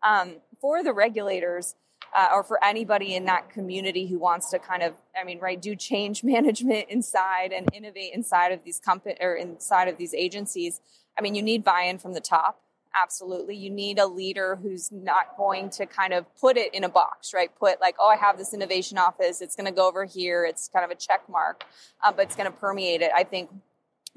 [0.03, 1.75] Um, for the regulators,
[2.15, 5.61] uh, or for anybody in that community who wants to kind of, I mean, right,
[5.61, 10.81] do change management inside and innovate inside of these company or inside of these agencies.
[11.17, 12.61] I mean, you need buy-in from the top.
[12.95, 13.55] Absolutely.
[13.55, 17.33] You need a leader who's not going to kind of put it in a box,
[17.33, 17.51] right?
[17.59, 19.41] Put like, oh, I have this innovation office.
[19.41, 20.43] It's going to go over here.
[20.43, 21.65] It's kind of a check mark,
[22.03, 23.11] uh, but it's going to permeate it.
[23.15, 23.51] I think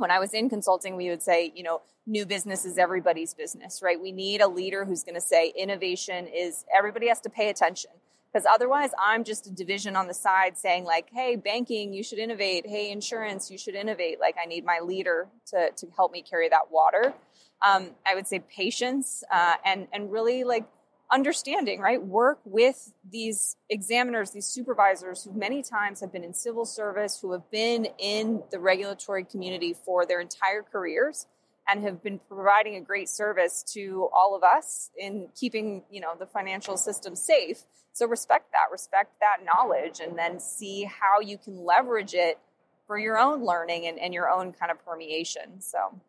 [0.02, 3.80] when I was in consulting, we would say, you know, new business is everybody's business,
[3.82, 3.98] right?
[4.00, 7.92] We need a leader who's going to say innovation is everybody has to pay attention
[8.30, 12.18] because otherwise I'm just a division on the side saying like, hey, banking, you should
[12.18, 12.66] innovate.
[12.66, 14.20] Hey, insurance, you should innovate.
[14.20, 17.14] Like I need my leader to, to help me carry that water
[17.62, 20.64] um, I would say patience uh, and and really like
[21.12, 22.02] understanding, right?
[22.02, 27.32] Work with these examiners, these supervisors who many times have been in civil service, who
[27.32, 31.26] have been in the regulatory community for their entire careers
[31.68, 36.14] and have been providing a great service to all of us in keeping, you know,
[36.18, 37.62] the financial system safe.
[37.92, 42.38] So respect that, respect that knowledge and then see how you can leverage it
[42.86, 45.60] for your own learning and, and your own kind of permeation.
[45.60, 46.00] So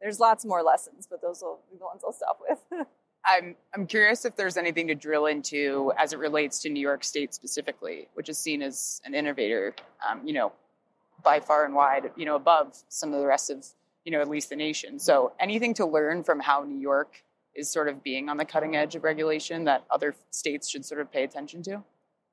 [0.00, 2.86] there's lots more lessons, but those will be the ones I'll stop with.
[3.24, 7.04] I'm I'm curious if there's anything to drill into as it relates to New York
[7.04, 9.74] State specifically, which is seen as an innovator,
[10.08, 10.52] um, you know,
[11.22, 13.64] by far and wide, you know, above some of the rest of,
[14.04, 14.98] you know, at least the nation.
[14.98, 17.22] So, anything to learn from how New York
[17.54, 21.00] is sort of being on the cutting edge of regulation that other states should sort
[21.00, 21.82] of pay attention to?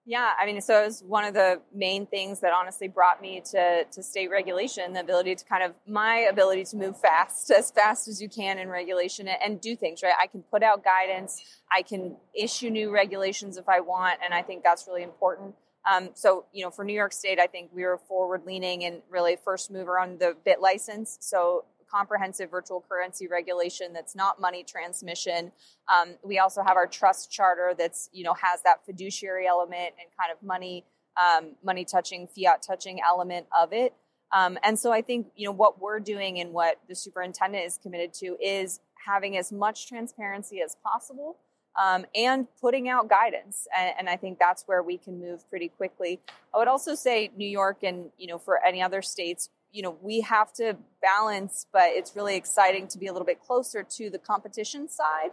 [0.10, 3.44] Yeah, I mean, so it was one of the main things that honestly brought me
[3.52, 7.70] to, to state regulation the ability to kind of, my ability to move fast, as
[7.70, 10.16] fast as you can in regulation and do things, right?
[10.20, 14.42] I can put out guidance, I can issue new regulations if I want, and I
[14.42, 15.54] think that's really important.
[15.88, 19.04] Um, so, you know, for New York State, I think we were forward leaning and
[19.12, 21.18] really first mover on the BitLicense.
[21.20, 25.52] So, comprehensive virtual currency regulation that's not money transmission.
[25.92, 30.10] Um, we also have our trust charter that's you know has that fiduciary element and
[30.20, 30.86] kind of money
[31.20, 33.94] um, money touching fiat touching element of it.
[34.32, 37.80] Um, and so I think you know what we're doing and what the superintendent is
[37.82, 41.38] committed to is having as much transparency as possible.
[41.80, 43.68] Um, and putting out guidance.
[43.78, 46.20] And, and, I think that's where we can move pretty quickly.
[46.54, 49.98] I would also say New York and you know for any other states, you know
[50.02, 54.10] we have to balance but it's really exciting to be a little bit closer to
[54.10, 55.32] the competition side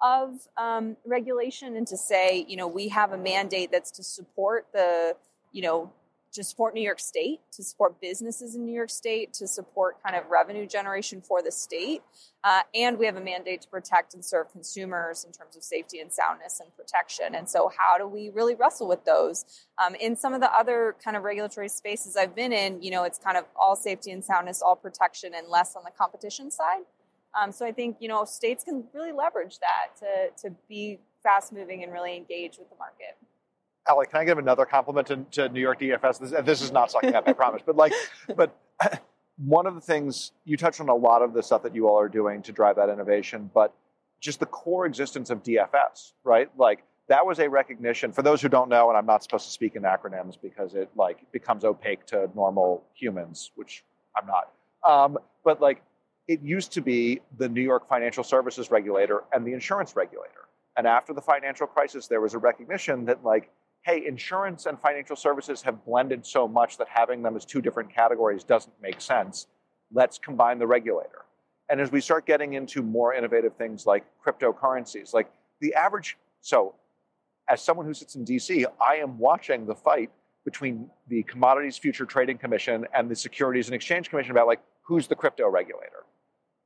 [0.00, 4.66] of um, regulation and to say you know we have a mandate that's to support
[4.72, 5.16] the
[5.52, 5.90] you know
[6.32, 10.16] to support New York State, to support businesses in New York State, to support kind
[10.16, 12.02] of revenue generation for the state.
[12.44, 16.00] Uh, and we have a mandate to protect and serve consumers in terms of safety
[16.00, 17.34] and soundness and protection.
[17.34, 19.44] And so, how do we really wrestle with those?
[19.84, 23.04] Um, in some of the other kind of regulatory spaces I've been in, you know,
[23.04, 26.82] it's kind of all safety and soundness, all protection, and less on the competition side.
[27.40, 31.52] Um, so I think you know states can really leverage that to to be fast
[31.52, 33.16] moving and really engage with the market.
[33.88, 36.18] Ally, can I give another compliment to, to New York DFS?
[36.18, 37.62] This, this is not sucking up, I promise.
[37.64, 37.92] But like,
[38.36, 38.54] but
[39.38, 41.98] one of the things you touched on a lot of the stuff that you all
[41.98, 43.74] are doing to drive that innovation, but
[44.20, 46.50] just the core existence of DFS, right?
[46.58, 49.50] Like that was a recognition for those who don't know, and I'm not supposed to
[49.50, 53.84] speak in acronyms because it like becomes opaque to normal humans, which
[54.16, 54.50] I'm not.
[54.84, 55.82] Um, but like
[56.26, 60.48] it used to be the New York Financial Services Regulator and the insurance regulator.
[60.76, 63.50] And after the financial crisis, there was a recognition that like
[63.82, 67.92] hey, insurance and financial services have blended so much that having them as two different
[67.92, 69.46] categories doesn't make sense.
[69.92, 71.24] Let's combine the regulator.
[71.70, 76.74] And as we start getting into more innovative things like cryptocurrencies, like the average, so
[77.48, 80.10] as someone who sits in DC, I am watching the fight
[80.44, 85.06] between the Commodities Future Trading Commission and the Securities and Exchange Commission about like who's
[85.06, 86.04] the crypto regulator.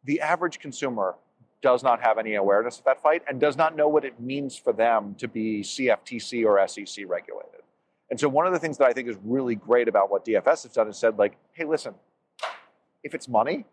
[0.05, 1.17] The average consumer
[1.63, 4.57] does not have any awareness of that fight and does not know what it means
[4.57, 7.61] for them to be CFTC or SEC regulated.
[8.11, 10.65] And so one of the things that I think is really great about what DFS
[10.65, 11.95] has done is said like, hey, listen,
[13.03, 13.65] if it's money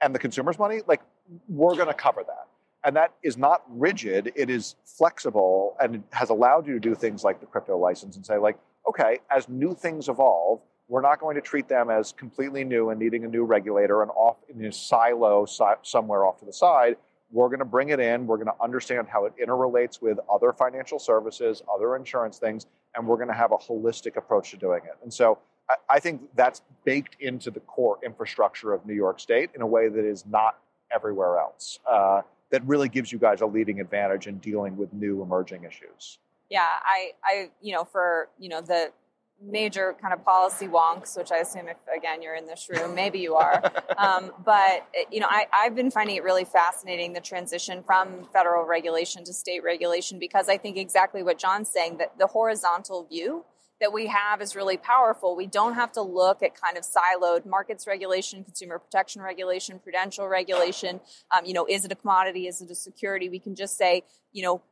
[0.00, 1.02] and the consumer's money, like
[1.48, 2.48] we're going to cover that.
[2.82, 6.94] And that is not rigid, it is flexible and it has allowed you to do
[6.94, 11.20] things like the crypto license and say like, okay, as new things evolve, we're not
[11.20, 14.64] going to treat them as completely new and needing a new regulator and off in
[14.64, 15.46] a silo
[15.82, 16.96] somewhere off to the side.
[17.32, 18.26] We're going to bring it in.
[18.26, 23.06] We're going to understand how it interrelates with other financial services, other insurance things, and
[23.06, 24.96] we're going to have a holistic approach to doing it.
[25.02, 25.38] And so
[25.90, 29.88] I think that's baked into the core infrastructure of New York State in a way
[29.88, 30.58] that is not
[30.92, 31.80] everywhere else.
[31.90, 36.18] Uh, that really gives you guys a leading advantage in dealing with new emerging issues.
[36.48, 38.92] Yeah, I, I, you know, for you know the
[39.42, 43.18] major kind of policy wonks, which I assume if again you're in this room, maybe
[43.18, 43.62] you are.
[43.98, 48.64] um, but you know, I, I've been finding it really fascinating the transition from federal
[48.64, 53.44] regulation to state regulation because I think exactly what John's saying that the horizontal view
[53.80, 55.36] that we have is really powerful.
[55.36, 60.26] We don't have to look at kind of siloed markets regulation, consumer protection regulation, prudential
[60.28, 61.00] regulation.
[61.36, 62.46] Um, you know, is it a commodity?
[62.46, 63.28] Is it a security?
[63.28, 64.62] We can just say, you know,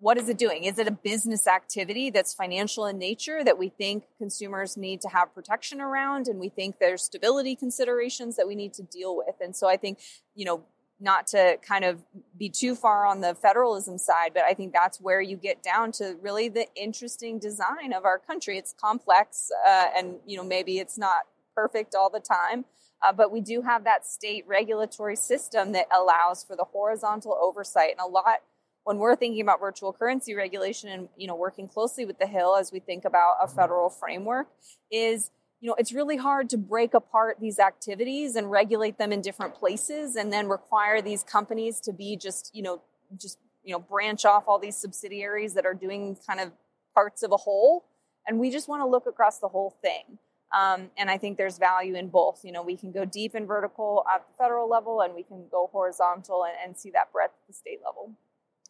[0.00, 0.64] what is it doing?
[0.64, 5.08] Is it a business activity that's financial in nature that we think consumers need to
[5.08, 6.26] have protection around?
[6.26, 9.34] And we think there's stability considerations that we need to deal with.
[9.40, 9.98] And so I think,
[10.34, 10.62] you know,
[11.00, 12.02] not to kind of
[12.36, 15.92] be too far on the federalism side, but I think that's where you get down
[15.92, 18.58] to really the interesting design of our country.
[18.58, 22.64] It's complex, uh, and you know maybe it's not perfect all the time,
[23.02, 27.92] uh, but we do have that state regulatory system that allows for the horizontal oversight,
[27.92, 28.40] and a lot
[28.88, 32.56] when we're thinking about virtual currency regulation and you know working closely with the Hill
[32.56, 34.48] as we think about a federal framework
[34.90, 39.20] is you know, it's really hard to break apart these activities and regulate them in
[39.20, 42.80] different places and then require these companies to be just, you know,
[43.20, 46.52] just, you know, branch off all these subsidiaries that are doing kind of
[46.94, 47.84] parts of a whole.
[48.26, 50.18] And we just want to look across the whole thing.
[50.56, 52.44] Um, and I think there's value in both.
[52.44, 55.46] You know, we can go deep and vertical at the federal level and we can
[55.50, 58.14] go horizontal and, and see that breadth at the state level.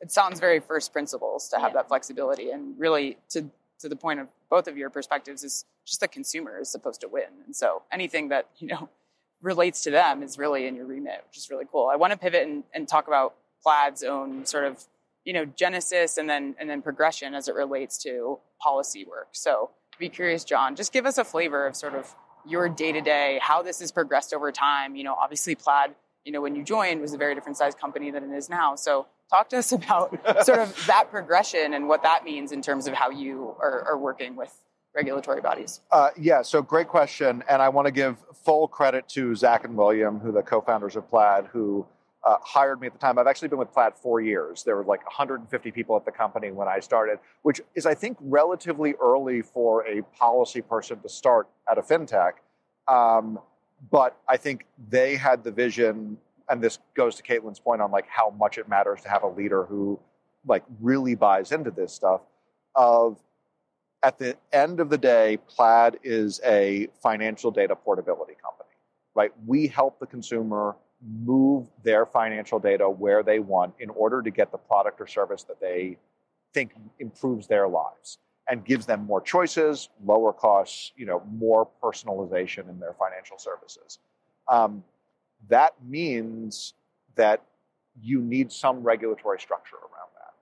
[0.00, 1.74] It sounds very first principles to have yeah.
[1.74, 6.00] that flexibility and really to to the point of both of your perspectives is just
[6.00, 7.28] the consumer is supposed to win.
[7.46, 8.88] And so anything that, you know,
[9.42, 11.88] relates to them is really in your remit, which is really cool.
[11.90, 14.84] I want to pivot and, and talk about Plaid's own sort of,
[15.24, 19.28] you know, genesis and then and then progression as it relates to policy work.
[19.32, 22.14] So be curious, John, just give us a flavor of sort of
[22.46, 24.96] your day to day, how this has progressed over time.
[24.96, 28.10] You know, obviously Plaid, you know, when you joined was a very different size company
[28.10, 28.74] than it is now.
[28.74, 30.12] So talk to us about
[30.44, 33.98] sort of that progression and what that means in terms of how you are, are
[33.98, 34.54] working with
[34.94, 35.80] regulatory bodies?
[35.90, 37.42] Uh, yeah, so great question.
[37.48, 40.96] And I want to give full credit to Zach and William, who the co founders
[40.96, 41.86] of Plaid, who
[42.24, 43.18] uh, hired me at the time.
[43.18, 44.64] I've actually been with Plaid four years.
[44.64, 48.16] There were like 150 people at the company when I started, which is, I think,
[48.20, 52.32] relatively early for a policy person to start at a fintech.
[52.88, 53.38] Um,
[53.90, 56.18] but I think they had the vision
[56.50, 59.28] and this goes to Kaitlin's point on like how much it matters to have a
[59.28, 59.98] leader who
[60.46, 62.20] like really buys into this stuff
[62.74, 63.18] of
[64.02, 68.58] at the end of the day plaid is a financial data portability company
[69.18, 69.32] right?
[69.46, 70.76] We help the consumer
[71.24, 75.42] move their financial data where they want in order to get the product or service
[75.42, 75.98] that they
[76.54, 82.68] think improves their lives and gives them more choices lower costs you know more personalization
[82.70, 83.98] in their financial services.
[84.48, 84.84] Um,
[85.48, 86.74] that means
[87.14, 87.42] that
[88.00, 90.34] you need some regulatory structure around that.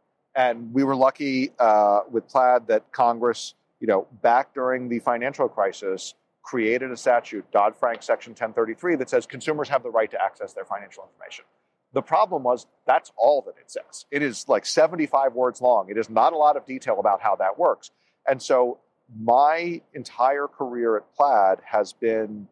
[0.49, 5.49] And we were lucky uh, with Plaid that Congress, you know, back during the financial
[5.49, 10.23] crisis, created a statute, Dodd Frank Section 1033, that says consumers have the right to
[10.23, 11.45] access their financial information.
[11.93, 14.05] The problem was that's all that it says.
[14.11, 15.89] It is like 75 words long.
[15.89, 17.91] It is not a lot of detail about how that works.
[18.29, 18.79] And so
[19.19, 22.49] my entire career at Plaid has been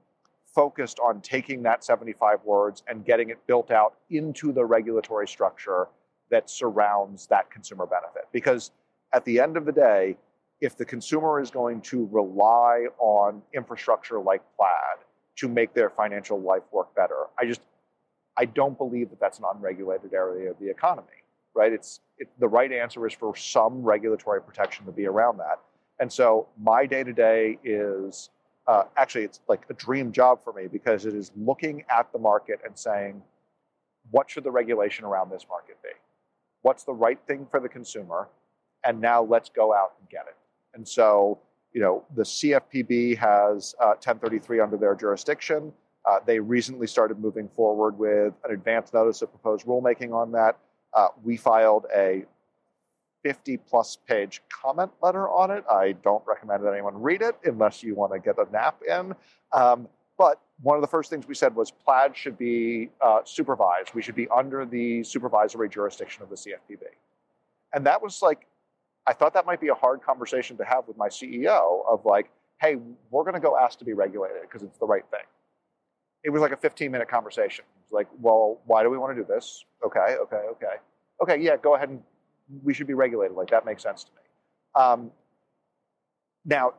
[0.55, 5.89] focused on taking that 75 words and getting it built out into the regulatory structure
[6.31, 8.29] that surrounds that consumer benefit.
[8.33, 8.71] Because
[9.13, 10.17] at the end of the day,
[10.61, 15.05] if the consumer is going to rely on infrastructure like Plaid
[15.37, 17.61] to make their financial life work better, I just
[18.37, 21.23] I don't believe that that's an unregulated area of the economy,
[21.55, 21.73] right?
[21.73, 25.61] It's it, the right answer is for some regulatory protection to be around that.
[26.01, 28.31] And so my day to day is
[28.67, 32.19] uh, actually it's like a dream job for me because it is looking at the
[32.19, 33.23] market and saying
[34.11, 35.89] what should the regulation around this market be?
[36.63, 38.29] What's the right thing for the consumer?
[38.85, 40.37] And now let's go out and get it.
[40.75, 41.39] And so
[41.73, 45.73] you know the cfpb has uh, 1033 under their jurisdiction.
[46.09, 50.59] Uh, they recently started moving forward with an advance notice of proposed rulemaking on that.
[50.93, 52.25] Uh, we filed a
[53.25, 55.65] 50 plus page comment letter on it.
[55.69, 59.15] I don't recommend that anyone read it unless you want to get a nap in.
[59.53, 63.95] Um, but one of the first things we said was Plaid should be uh, supervised.
[63.95, 66.83] We should be under the supervisory jurisdiction of the CFPB.
[67.73, 68.47] And that was like,
[69.07, 72.31] I thought that might be a hard conversation to have with my CEO of like,
[72.61, 72.77] hey,
[73.11, 75.27] we're going to go ask to be regulated because it's the right thing.
[76.23, 77.65] It was like a 15 minute conversation.
[77.77, 79.65] It was like, well, why do we want to do this?
[79.85, 80.77] Okay, okay, okay.
[81.23, 82.03] Okay, yeah, go ahead and
[82.63, 83.37] we should be regulated.
[83.37, 84.23] Like that makes sense to me.
[84.75, 85.11] Um,
[86.45, 86.75] now,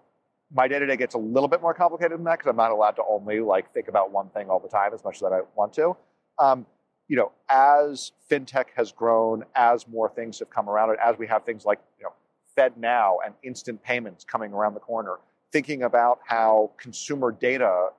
[0.53, 2.71] my day to day gets a little bit more complicated than that because I'm not
[2.71, 5.41] allowed to only like think about one thing all the time as much as I
[5.55, 5.97] want to.
[6.37, 6.65] Um,
[7.07, 11.27] you know, as fintech has grown, as more things have come around, and as we
[11.27, 12.13] have things like you know
[12.57, 15.17] FedNow and instant payments coming around the corner,
[15.51, 17.89] thinking about how consumer data,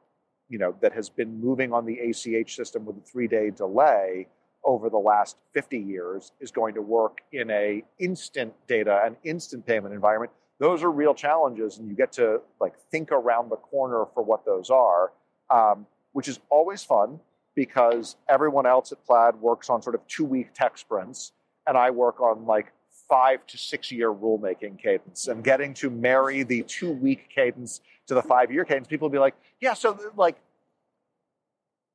[0.49, 4.27] you know, that has been moving on the ACH system with a three-day delay
[4.67, 9.65] over the last 50 years is going to work in a instant data and instant
[9.65, 10.33] payment environment.
[10.59, 14.45] Those are real challenges, and you get to like think around the corner for what
[14.45, 15.13] those are,
[15.51, 17.21] um, which is always fun
[17.55, 21.33] because everyone else at Plaid works on sort of two-week tech sprints,
[21.67, 22.73] and I work on like
[23.09, 28.15] five to six year rulemaking cadence and getting to marry the two week cadence to
[28.15, 30.37] the five year cadence, people will be like, yeah, so like,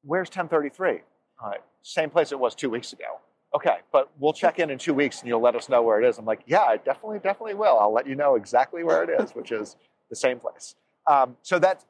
[0.03, 1.01] where's 1033?
[1.41, 3.19] All right, same place it was two weeks ago.
[3.53, 6.07] Okay, but we'll check in in two weeks and you'll let us know where it
[6.07, 6.17] is.
[6.17, 7.77] I'm like, yeah, I definitely, definitely will.
[7.77, 9.75] I'll let you know exactly where it is, which is
[10.09, 10.75] the same place.
[11.07, 11.85] Um, so that's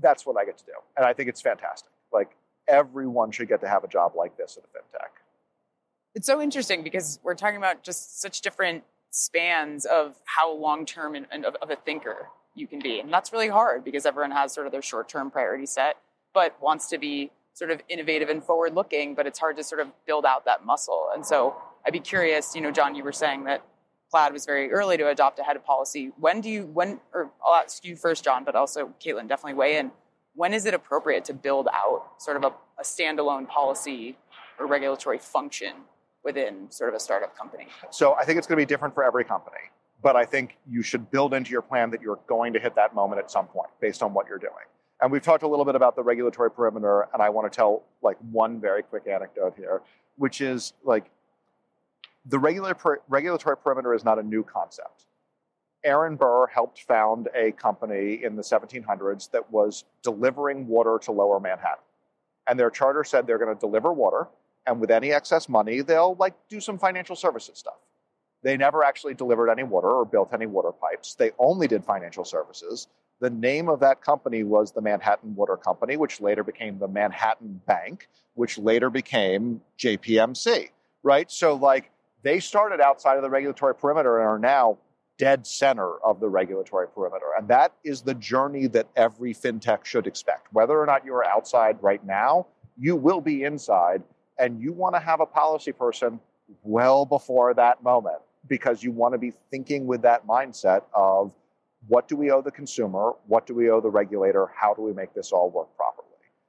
[0.00, 1.90] that's what I get to do, and I think it's fantastic.
[2.12, 2.30] Like
[2.66, 5.10] everyone should get to have a job like this at a fintech.
[6.14, 11.14] It's so interesting because we're talking about just such different spans of how long term
[11.14, 13.00] and, and of, of, a thinker you can be.
[13.00, 15.96] And that's really hard because everyone has sort of their short term priority set,
[16.32, 19.80] but wants to be sort of innovative and forward looking, but it's hard to sort
[19.80, 21.10] of build out that muscle.
[21.14, 21.54] And so
[21.86, 23.62] I'd be curious, you know, John, you were saying that
[24.10, 26.12] Plaid was very early to adopt a head of policy.
[26.18, 29.78] When do you, when, or I'll ask you first, John, but also Kaitlin, definitely weigh
[29.78, 29.90] in.
[30.34, 34.16] When is it appropriate to build out sort of a, a standalone policy
[34.58, 35.74] or regulatory function
[36.24, 37.68] within sort of a startup company?
[37.90, 39.58] So I think it's going to be different for every company.
[40.02, 42.94] But I think you should build into your plan that you're going to hit that
[42.94, 44.52] moment at some point based on what you're doing.
[45.02, 47.82] And we've talked a little bit about the regulatory perimeter, and I want to tell
[48.02, 49.82] like one very quick anecdote here,
[50.16, 51.10] which is like
[52.24, 55.06] the regulatory regulatory perimeter is not a new concept.
[55.84, 61.40] Aaron Burr helped found a company in the 1700s that was delivering water to lower
[61.40, 61.82] Manhattan.
[62.46, 64.28] And their charter said they're going to deliver water
[64.66, 67.78] and with any excess money, they'll like do some financial services stuff.
[68.42, 71.14] They never actually delivered any water or built any water pipes.
[71.14, 72.88] They only did financial services.
[73.22, 77.60] The name of that company was the Manhattan Water Company, which later became the Manhattan
[77.68, 80.70] Bank, which later became JPMC,
[81.04, 81.30] right?
[81.30, 81.92] So, like,
[82.24, 84.78] they started outside of the regulatory perimeter and are now
[85.18, 87.26] dead center of the regulatory perimeter.
[87.38, 90.48] And that is the journey that every fintech should expect.
[90.52, 94.02] Whether or not you are outside right now, you will be inside
[94.36, 96.18] and you want to have a policy person
[96.64, 98.18] well before that moment
[98.48, 101.30] because you want to be thinking with that mindset of
[101.88, 103.12] what do we owe the consumer?
[103.26, 104.50] What do we owe the regulator?
[104.54, 106.08] How do we make this all work properly?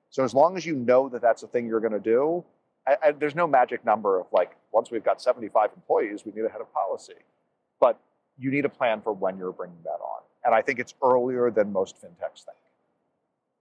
[0.09, 2.43] So, as long as you know that that's a thing you're going to do,
[2.87, 6.45] I, I, there's no magic number of like, once we've got 75 employees, we need
[6.45, 7.15] a head of policy.
[7.79, 7.99] But
[8.37, 10.21] you need a plan for when you're bringing that on.
[10.45, 12.57] And I think it's earlier than most fintechs think.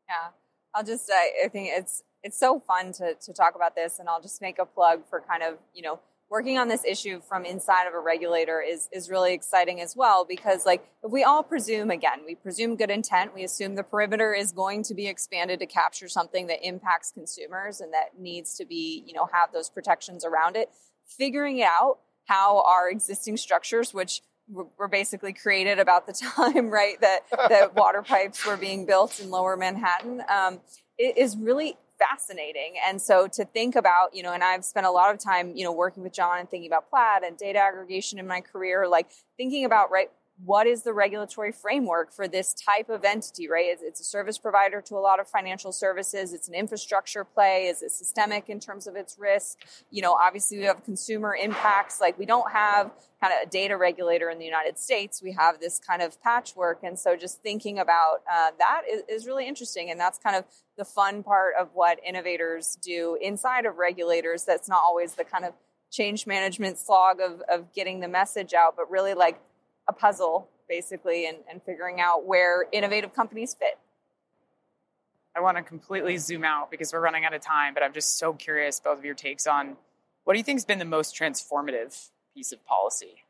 [0.08, 0.28] Yeah.
[0.74, 4.22] I'll just, I think it's, it's so fun to, to talk about this and I'll
[4.22, 6.00] just make a plug for kind of, you know,
[6.32, 10.24] working on this issue from inside of a regulator is is really exciting as well
[10.26, 14.32] because like if we all presume again we presume good intent we assume the perimeter
[14.32, 18.64] is going to be expanded to capture something that impacts consumers and that needs to
[18.64, 20.70] be you know have those protections around it
[21.06, 27.26] figuring out how our existing structures which were basically created about the time right that
[27.50, 30.60] that water pipes were being built in lower manhattan um,
[30.96, 31.76] it is really
[32.10, 32.74] fascinating.
[32.86, 35.64] And so to think about, you know, and I've spent a lot of time, you
[35.64, 39.10] know, working with John and thinking about Plaid and data aggregation in my career, like
[39.36, 40.10] thinking about, right,
[40.44, 43.66] what is the regulatory framework for this type of entity, right?
[43.66, 46.32] It's, it's, a service provider to a lot of financial services.
[46.32, 47.66] It's an infrastructure play.
[47.66, 49.58] Is it systemic in terms of its risk?
[49.90, 52.00] You know, obviously we have consumer impacts.
[52.00, 52.90] Like we don't have
[53.20, 55.22] kind of a data regulator in the United States.
[55.22, 56.80] We have this kind of patchwork.
[56.82, 59.90] And so just thinking about uh, that is, is really interesting.
[59.90, 60.44] And that's kind of
[60.76, 64.44] the fun part of what innovators do inside of regulators.
[64.44, 65.52] That's not always the kind of
[65.92, 69.38] change management slog of, of getting the message out, but really like
[69.88, 73.78] a puzzle basically and, and figuring out where innovative companies fit.
[75.36, 78.18] I want to completely zoom out because we're running out of time, but I'm just
[78.18, 79.76] so curious both of your takes on
[80.24, 83.24] what do you think has been the most transformative piece of policy?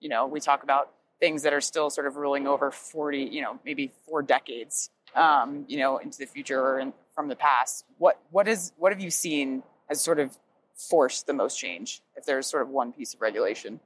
[0.00, 3.42] You know, we talk about things that are still sort of ruling over 40, you
[3.42, 7.84] know, maybe four decades, um, you know, into the future or in, from the past.
[7.98, 10.36] What what is what have you seen has sort of
[10.74, 12.02] forced the most change?
[12.16, 13.80] If there's sort of one piece of regulation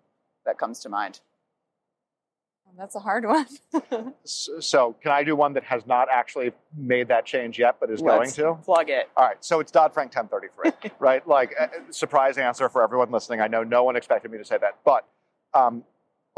[0.45, 1.21] that comes to mind.
[2.81, 3.47] That's a hard one.
[4.24, 8.01] so, can I do one that has not actually made that change yet, but is
[8.01, 8.62] Let's going to?
[8.62, 9.11] Plug it.
[9.18, 9.37] All right.
[9.41, 11.26] So it's Dodd Frank 1033, right?
[11.28, 13.43] Like, uh, surprise answer for everyone listening.
[13.43, 15.07] I know no one expected me to say that, but
[15.53, 15.85] um,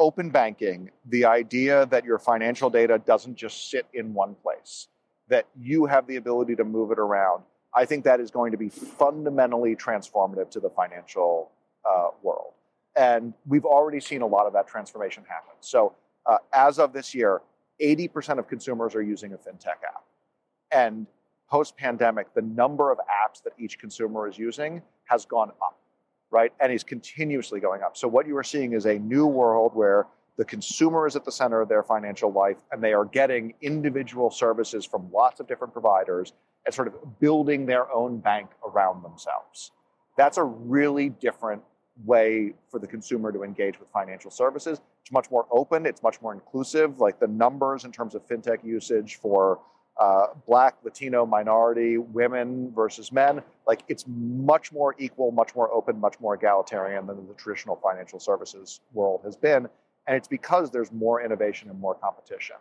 [0.01, 4.89] open banking, the idea that your financial data doesn't just sit in one place,
[5.29, 7.45] that you have the ability to move it around.
[7.73, 11.53] I think that is going to be fundamentally transformative to the financial
[11.89, 12.55] uh, world.
[12.97, 15.55] And we've already seen a lot of that transformation happen.
[15.61, 15.95] So
[16.27, 17.43] uh, as of this year,
[17.81, 20.05] 80% of consumers are using a fintech app.
[20.71, 21.07] And
[21.51, 25.79] post pandemic, the number of apps that each consumer is using has gone up,
[26.31, 26.53] right?
[26.61, 27.97] And is continuously going up.
[27.97, 30.07] So, what you are seeing is a new world where
[30.39, 34.31] the consumer is at the center of their financial life and they are getting individual
[34.31, 36.33] services from lots of different providers
[36.65, 39.73] and sort of building their own bank around themselves.
[40.17, 41.63] That's a really different
[42.05, 44.81] way for the consumer to engage with financial services.
[45.03, 47.01] It's much more open, it's much more inclusive.
[47.01, 49.61] Like the numbers in terms of fintech usage for
[50.01, 56.01] uh, black, Latino, minority, women versus men, like it's much more equal, much more open,
[56.01, 59.69] much more egalitarian than the traditional financial services world has been.
[60.07, 62.57] And it's because there's more innovation and more competition.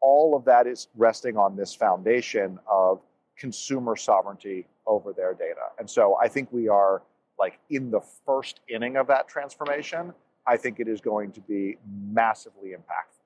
[0.00, 3.00] All of that is resting on this foundation of
[3.36, 5.72] consumer sovereignty over their data.
[5.78, 7.02] And so I think we are
[7.38, 10.12] like in the first inning of that transformation.
[10.50, 11.76] I think it is going to be
[12.12, 13.20] massively impactful.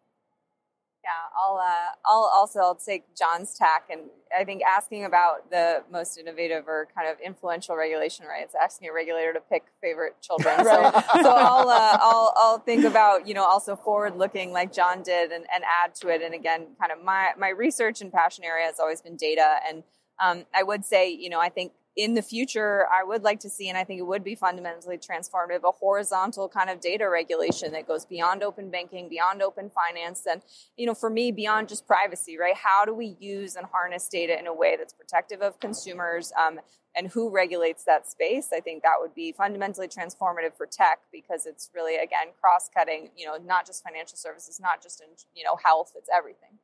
[1.02, 4.02] Yeah, I'll uh, I'll also I'll take John's tack, and
[4.38, 8.42] I think asking about the most innovative or kind of influential regulation, right?
[8.42, 10.64] It's asking a regulator to pick favorite children.
[10.64, 10.94] right.
[10.94, 15.02] So, so I'll uh, I'll I'll think about you know also forward looking like John
[15.02, 16.20] did, and, and add to it.
[16.22, 19.82] And again, kind of my my research and passion area has always been data, and
[20.22, 23.48] um, I would say you know I think in the future, I would like to
[23.48, 27.72] see, and I think it would be fundamentally transformative, a horizontal kind of data regulation
[27.72, 30.42] that goes beyond open banking, beyond open finance, and
[30.76, 32.56] you know, for me, beyond just privacy, right?
[32.56, 36.58] How do we use and harness data in a way that's protective of consumers, um,
[36.96, 38.48] and who regulates that space?
[38.52, 43.10] I think that would be fundamentally transformative for tech because it's really again cross-cutting.
[43.16, 46.58] You know, not just financial services, not just in you know health, it's everything.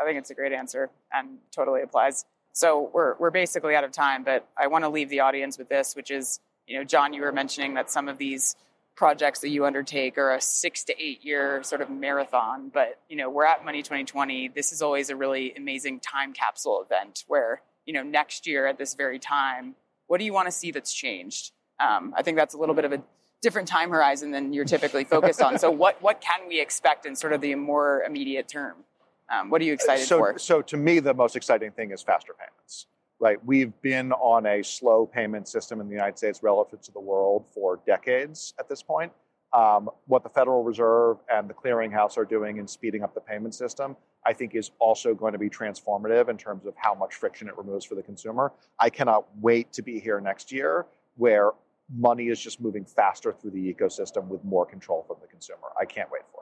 [0.00, 2.24] I think it's a great answer and totally applies.
[2.52, 5.68] So we're we're basically out of time, but I want to leave the audience with
[5.68, 8.56] this, which is, you know, John, you were mentioning that some of these
[8.94, 12.70] projects that you undertake are a six to eight year sort of marathon.
[12.72, 14.48] But you know, we're at Money 2020.
[14.48, 18.78] This is always a really amazing time capsule event where you know next year at
[18.78, 19.74] this very time,
[20.06, 21.52] what do you want to see that's changed?
[21.80, 23.02] Um, I think that's a little bit of a
[23.40, 25.58] different time horizon than you're typically focused on.
[25.58, 28.84] So what what can we expect in sort of the more immediate term?
[29.32, 30.38] Um, what are you excited so, for?
[30.38, 32.86] So, to me, the most exciting thing is faster payments.
[33.18, 37.00] Right, we've been on a slow payment system in the United States relative to the
[37.00, 39.12] world for decades at this point.
[39.52, 43.54] Um, what the Federal Reserve and the clearinghouse are doing in speeding up the payment
[43.54, 47.46] system, I think, is also going to be transformative in terms of how much friction
[47.48, 48.52] it removes for the consumer.
[48.80, 51.52] I cannot wait to be here next year where
[51.94, 55.68] money is just moving faster through the ecosystem with more control from the consumer.
[55.80, 56.41] I can't wait for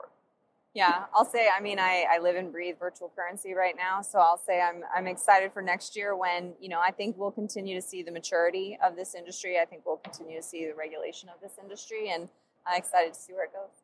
[0.73, 1.49] Yeah, I'll say.
[1.53, 4.83] I mean, I, I live and breathe virtual currency right now, so I'll say I'm
[4.95, 8.11] I'm excited for next year when you know I think we'll continue to see the
[8.11, 9.59] maturity of this industry.
[9.59, 12.29] I think we'll continue to see the regulation of this industry, and
[12.65, 13.83] I'm excited to see where it goes.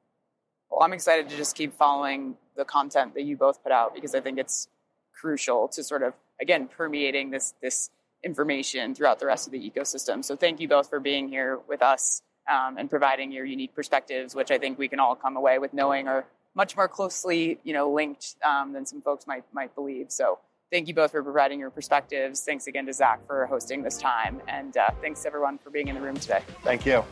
[0.69, 4.15] Well, I'm excited to just keep following the content that you both put out because
[4.15, 4.69] I think it's
[5.13, 7.89] crucial to sort of again permeating this this
[8.23, 10.23] information throughout the rest of the ecosystem.
[10.23, 14.33] So thank you both for being here with us um, and providing your unique perspectives,
[14.35, 16.25] which I think we can all come away with knowing or
[16.57, 20.11] much more closely, you know, linked um, than some folks might might believe.
[20.11, 20.39] So
[20.71, 22.41] thank you both for providing your perspectives.
[22.41, 25.95] Thanks again to Zach for hosting this time, and uh, thanks everyone for being in
[25.95, 26.41] the room today.
[26.63, 27.05] Thank you.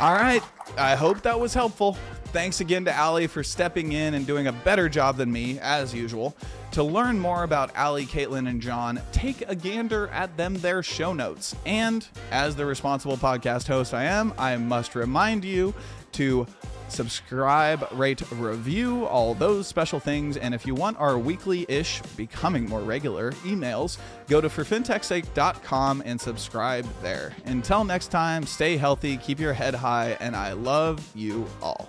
[0.00, 0.42] All right,
[0.76, 1.96] I hope that was helpful.
[2.26, 5.94] Thanks again to Ally for stepping in and doing a better job than me, as
[5.94, 6.34] usual.
[6.72, 11.12] To learn more about Ally, Kaitlin, and John, take a gander at them their show
[11.12, 11.54] notes.
[11.66, 15.74] And as the responsible podcast host I am, I must remind you
[16.12, 16.46] to
[16.92, 20.36] subscribe, rate, review, all those special things.
[20.36, 26.20] And if you want our weekly ish, becoming more regular emails, go to forfintechsake.com and
[26.20, 27.34] subscribe there.
[27.46, 31.88] Until next time, stay healthy, keep your head high, and I love you all.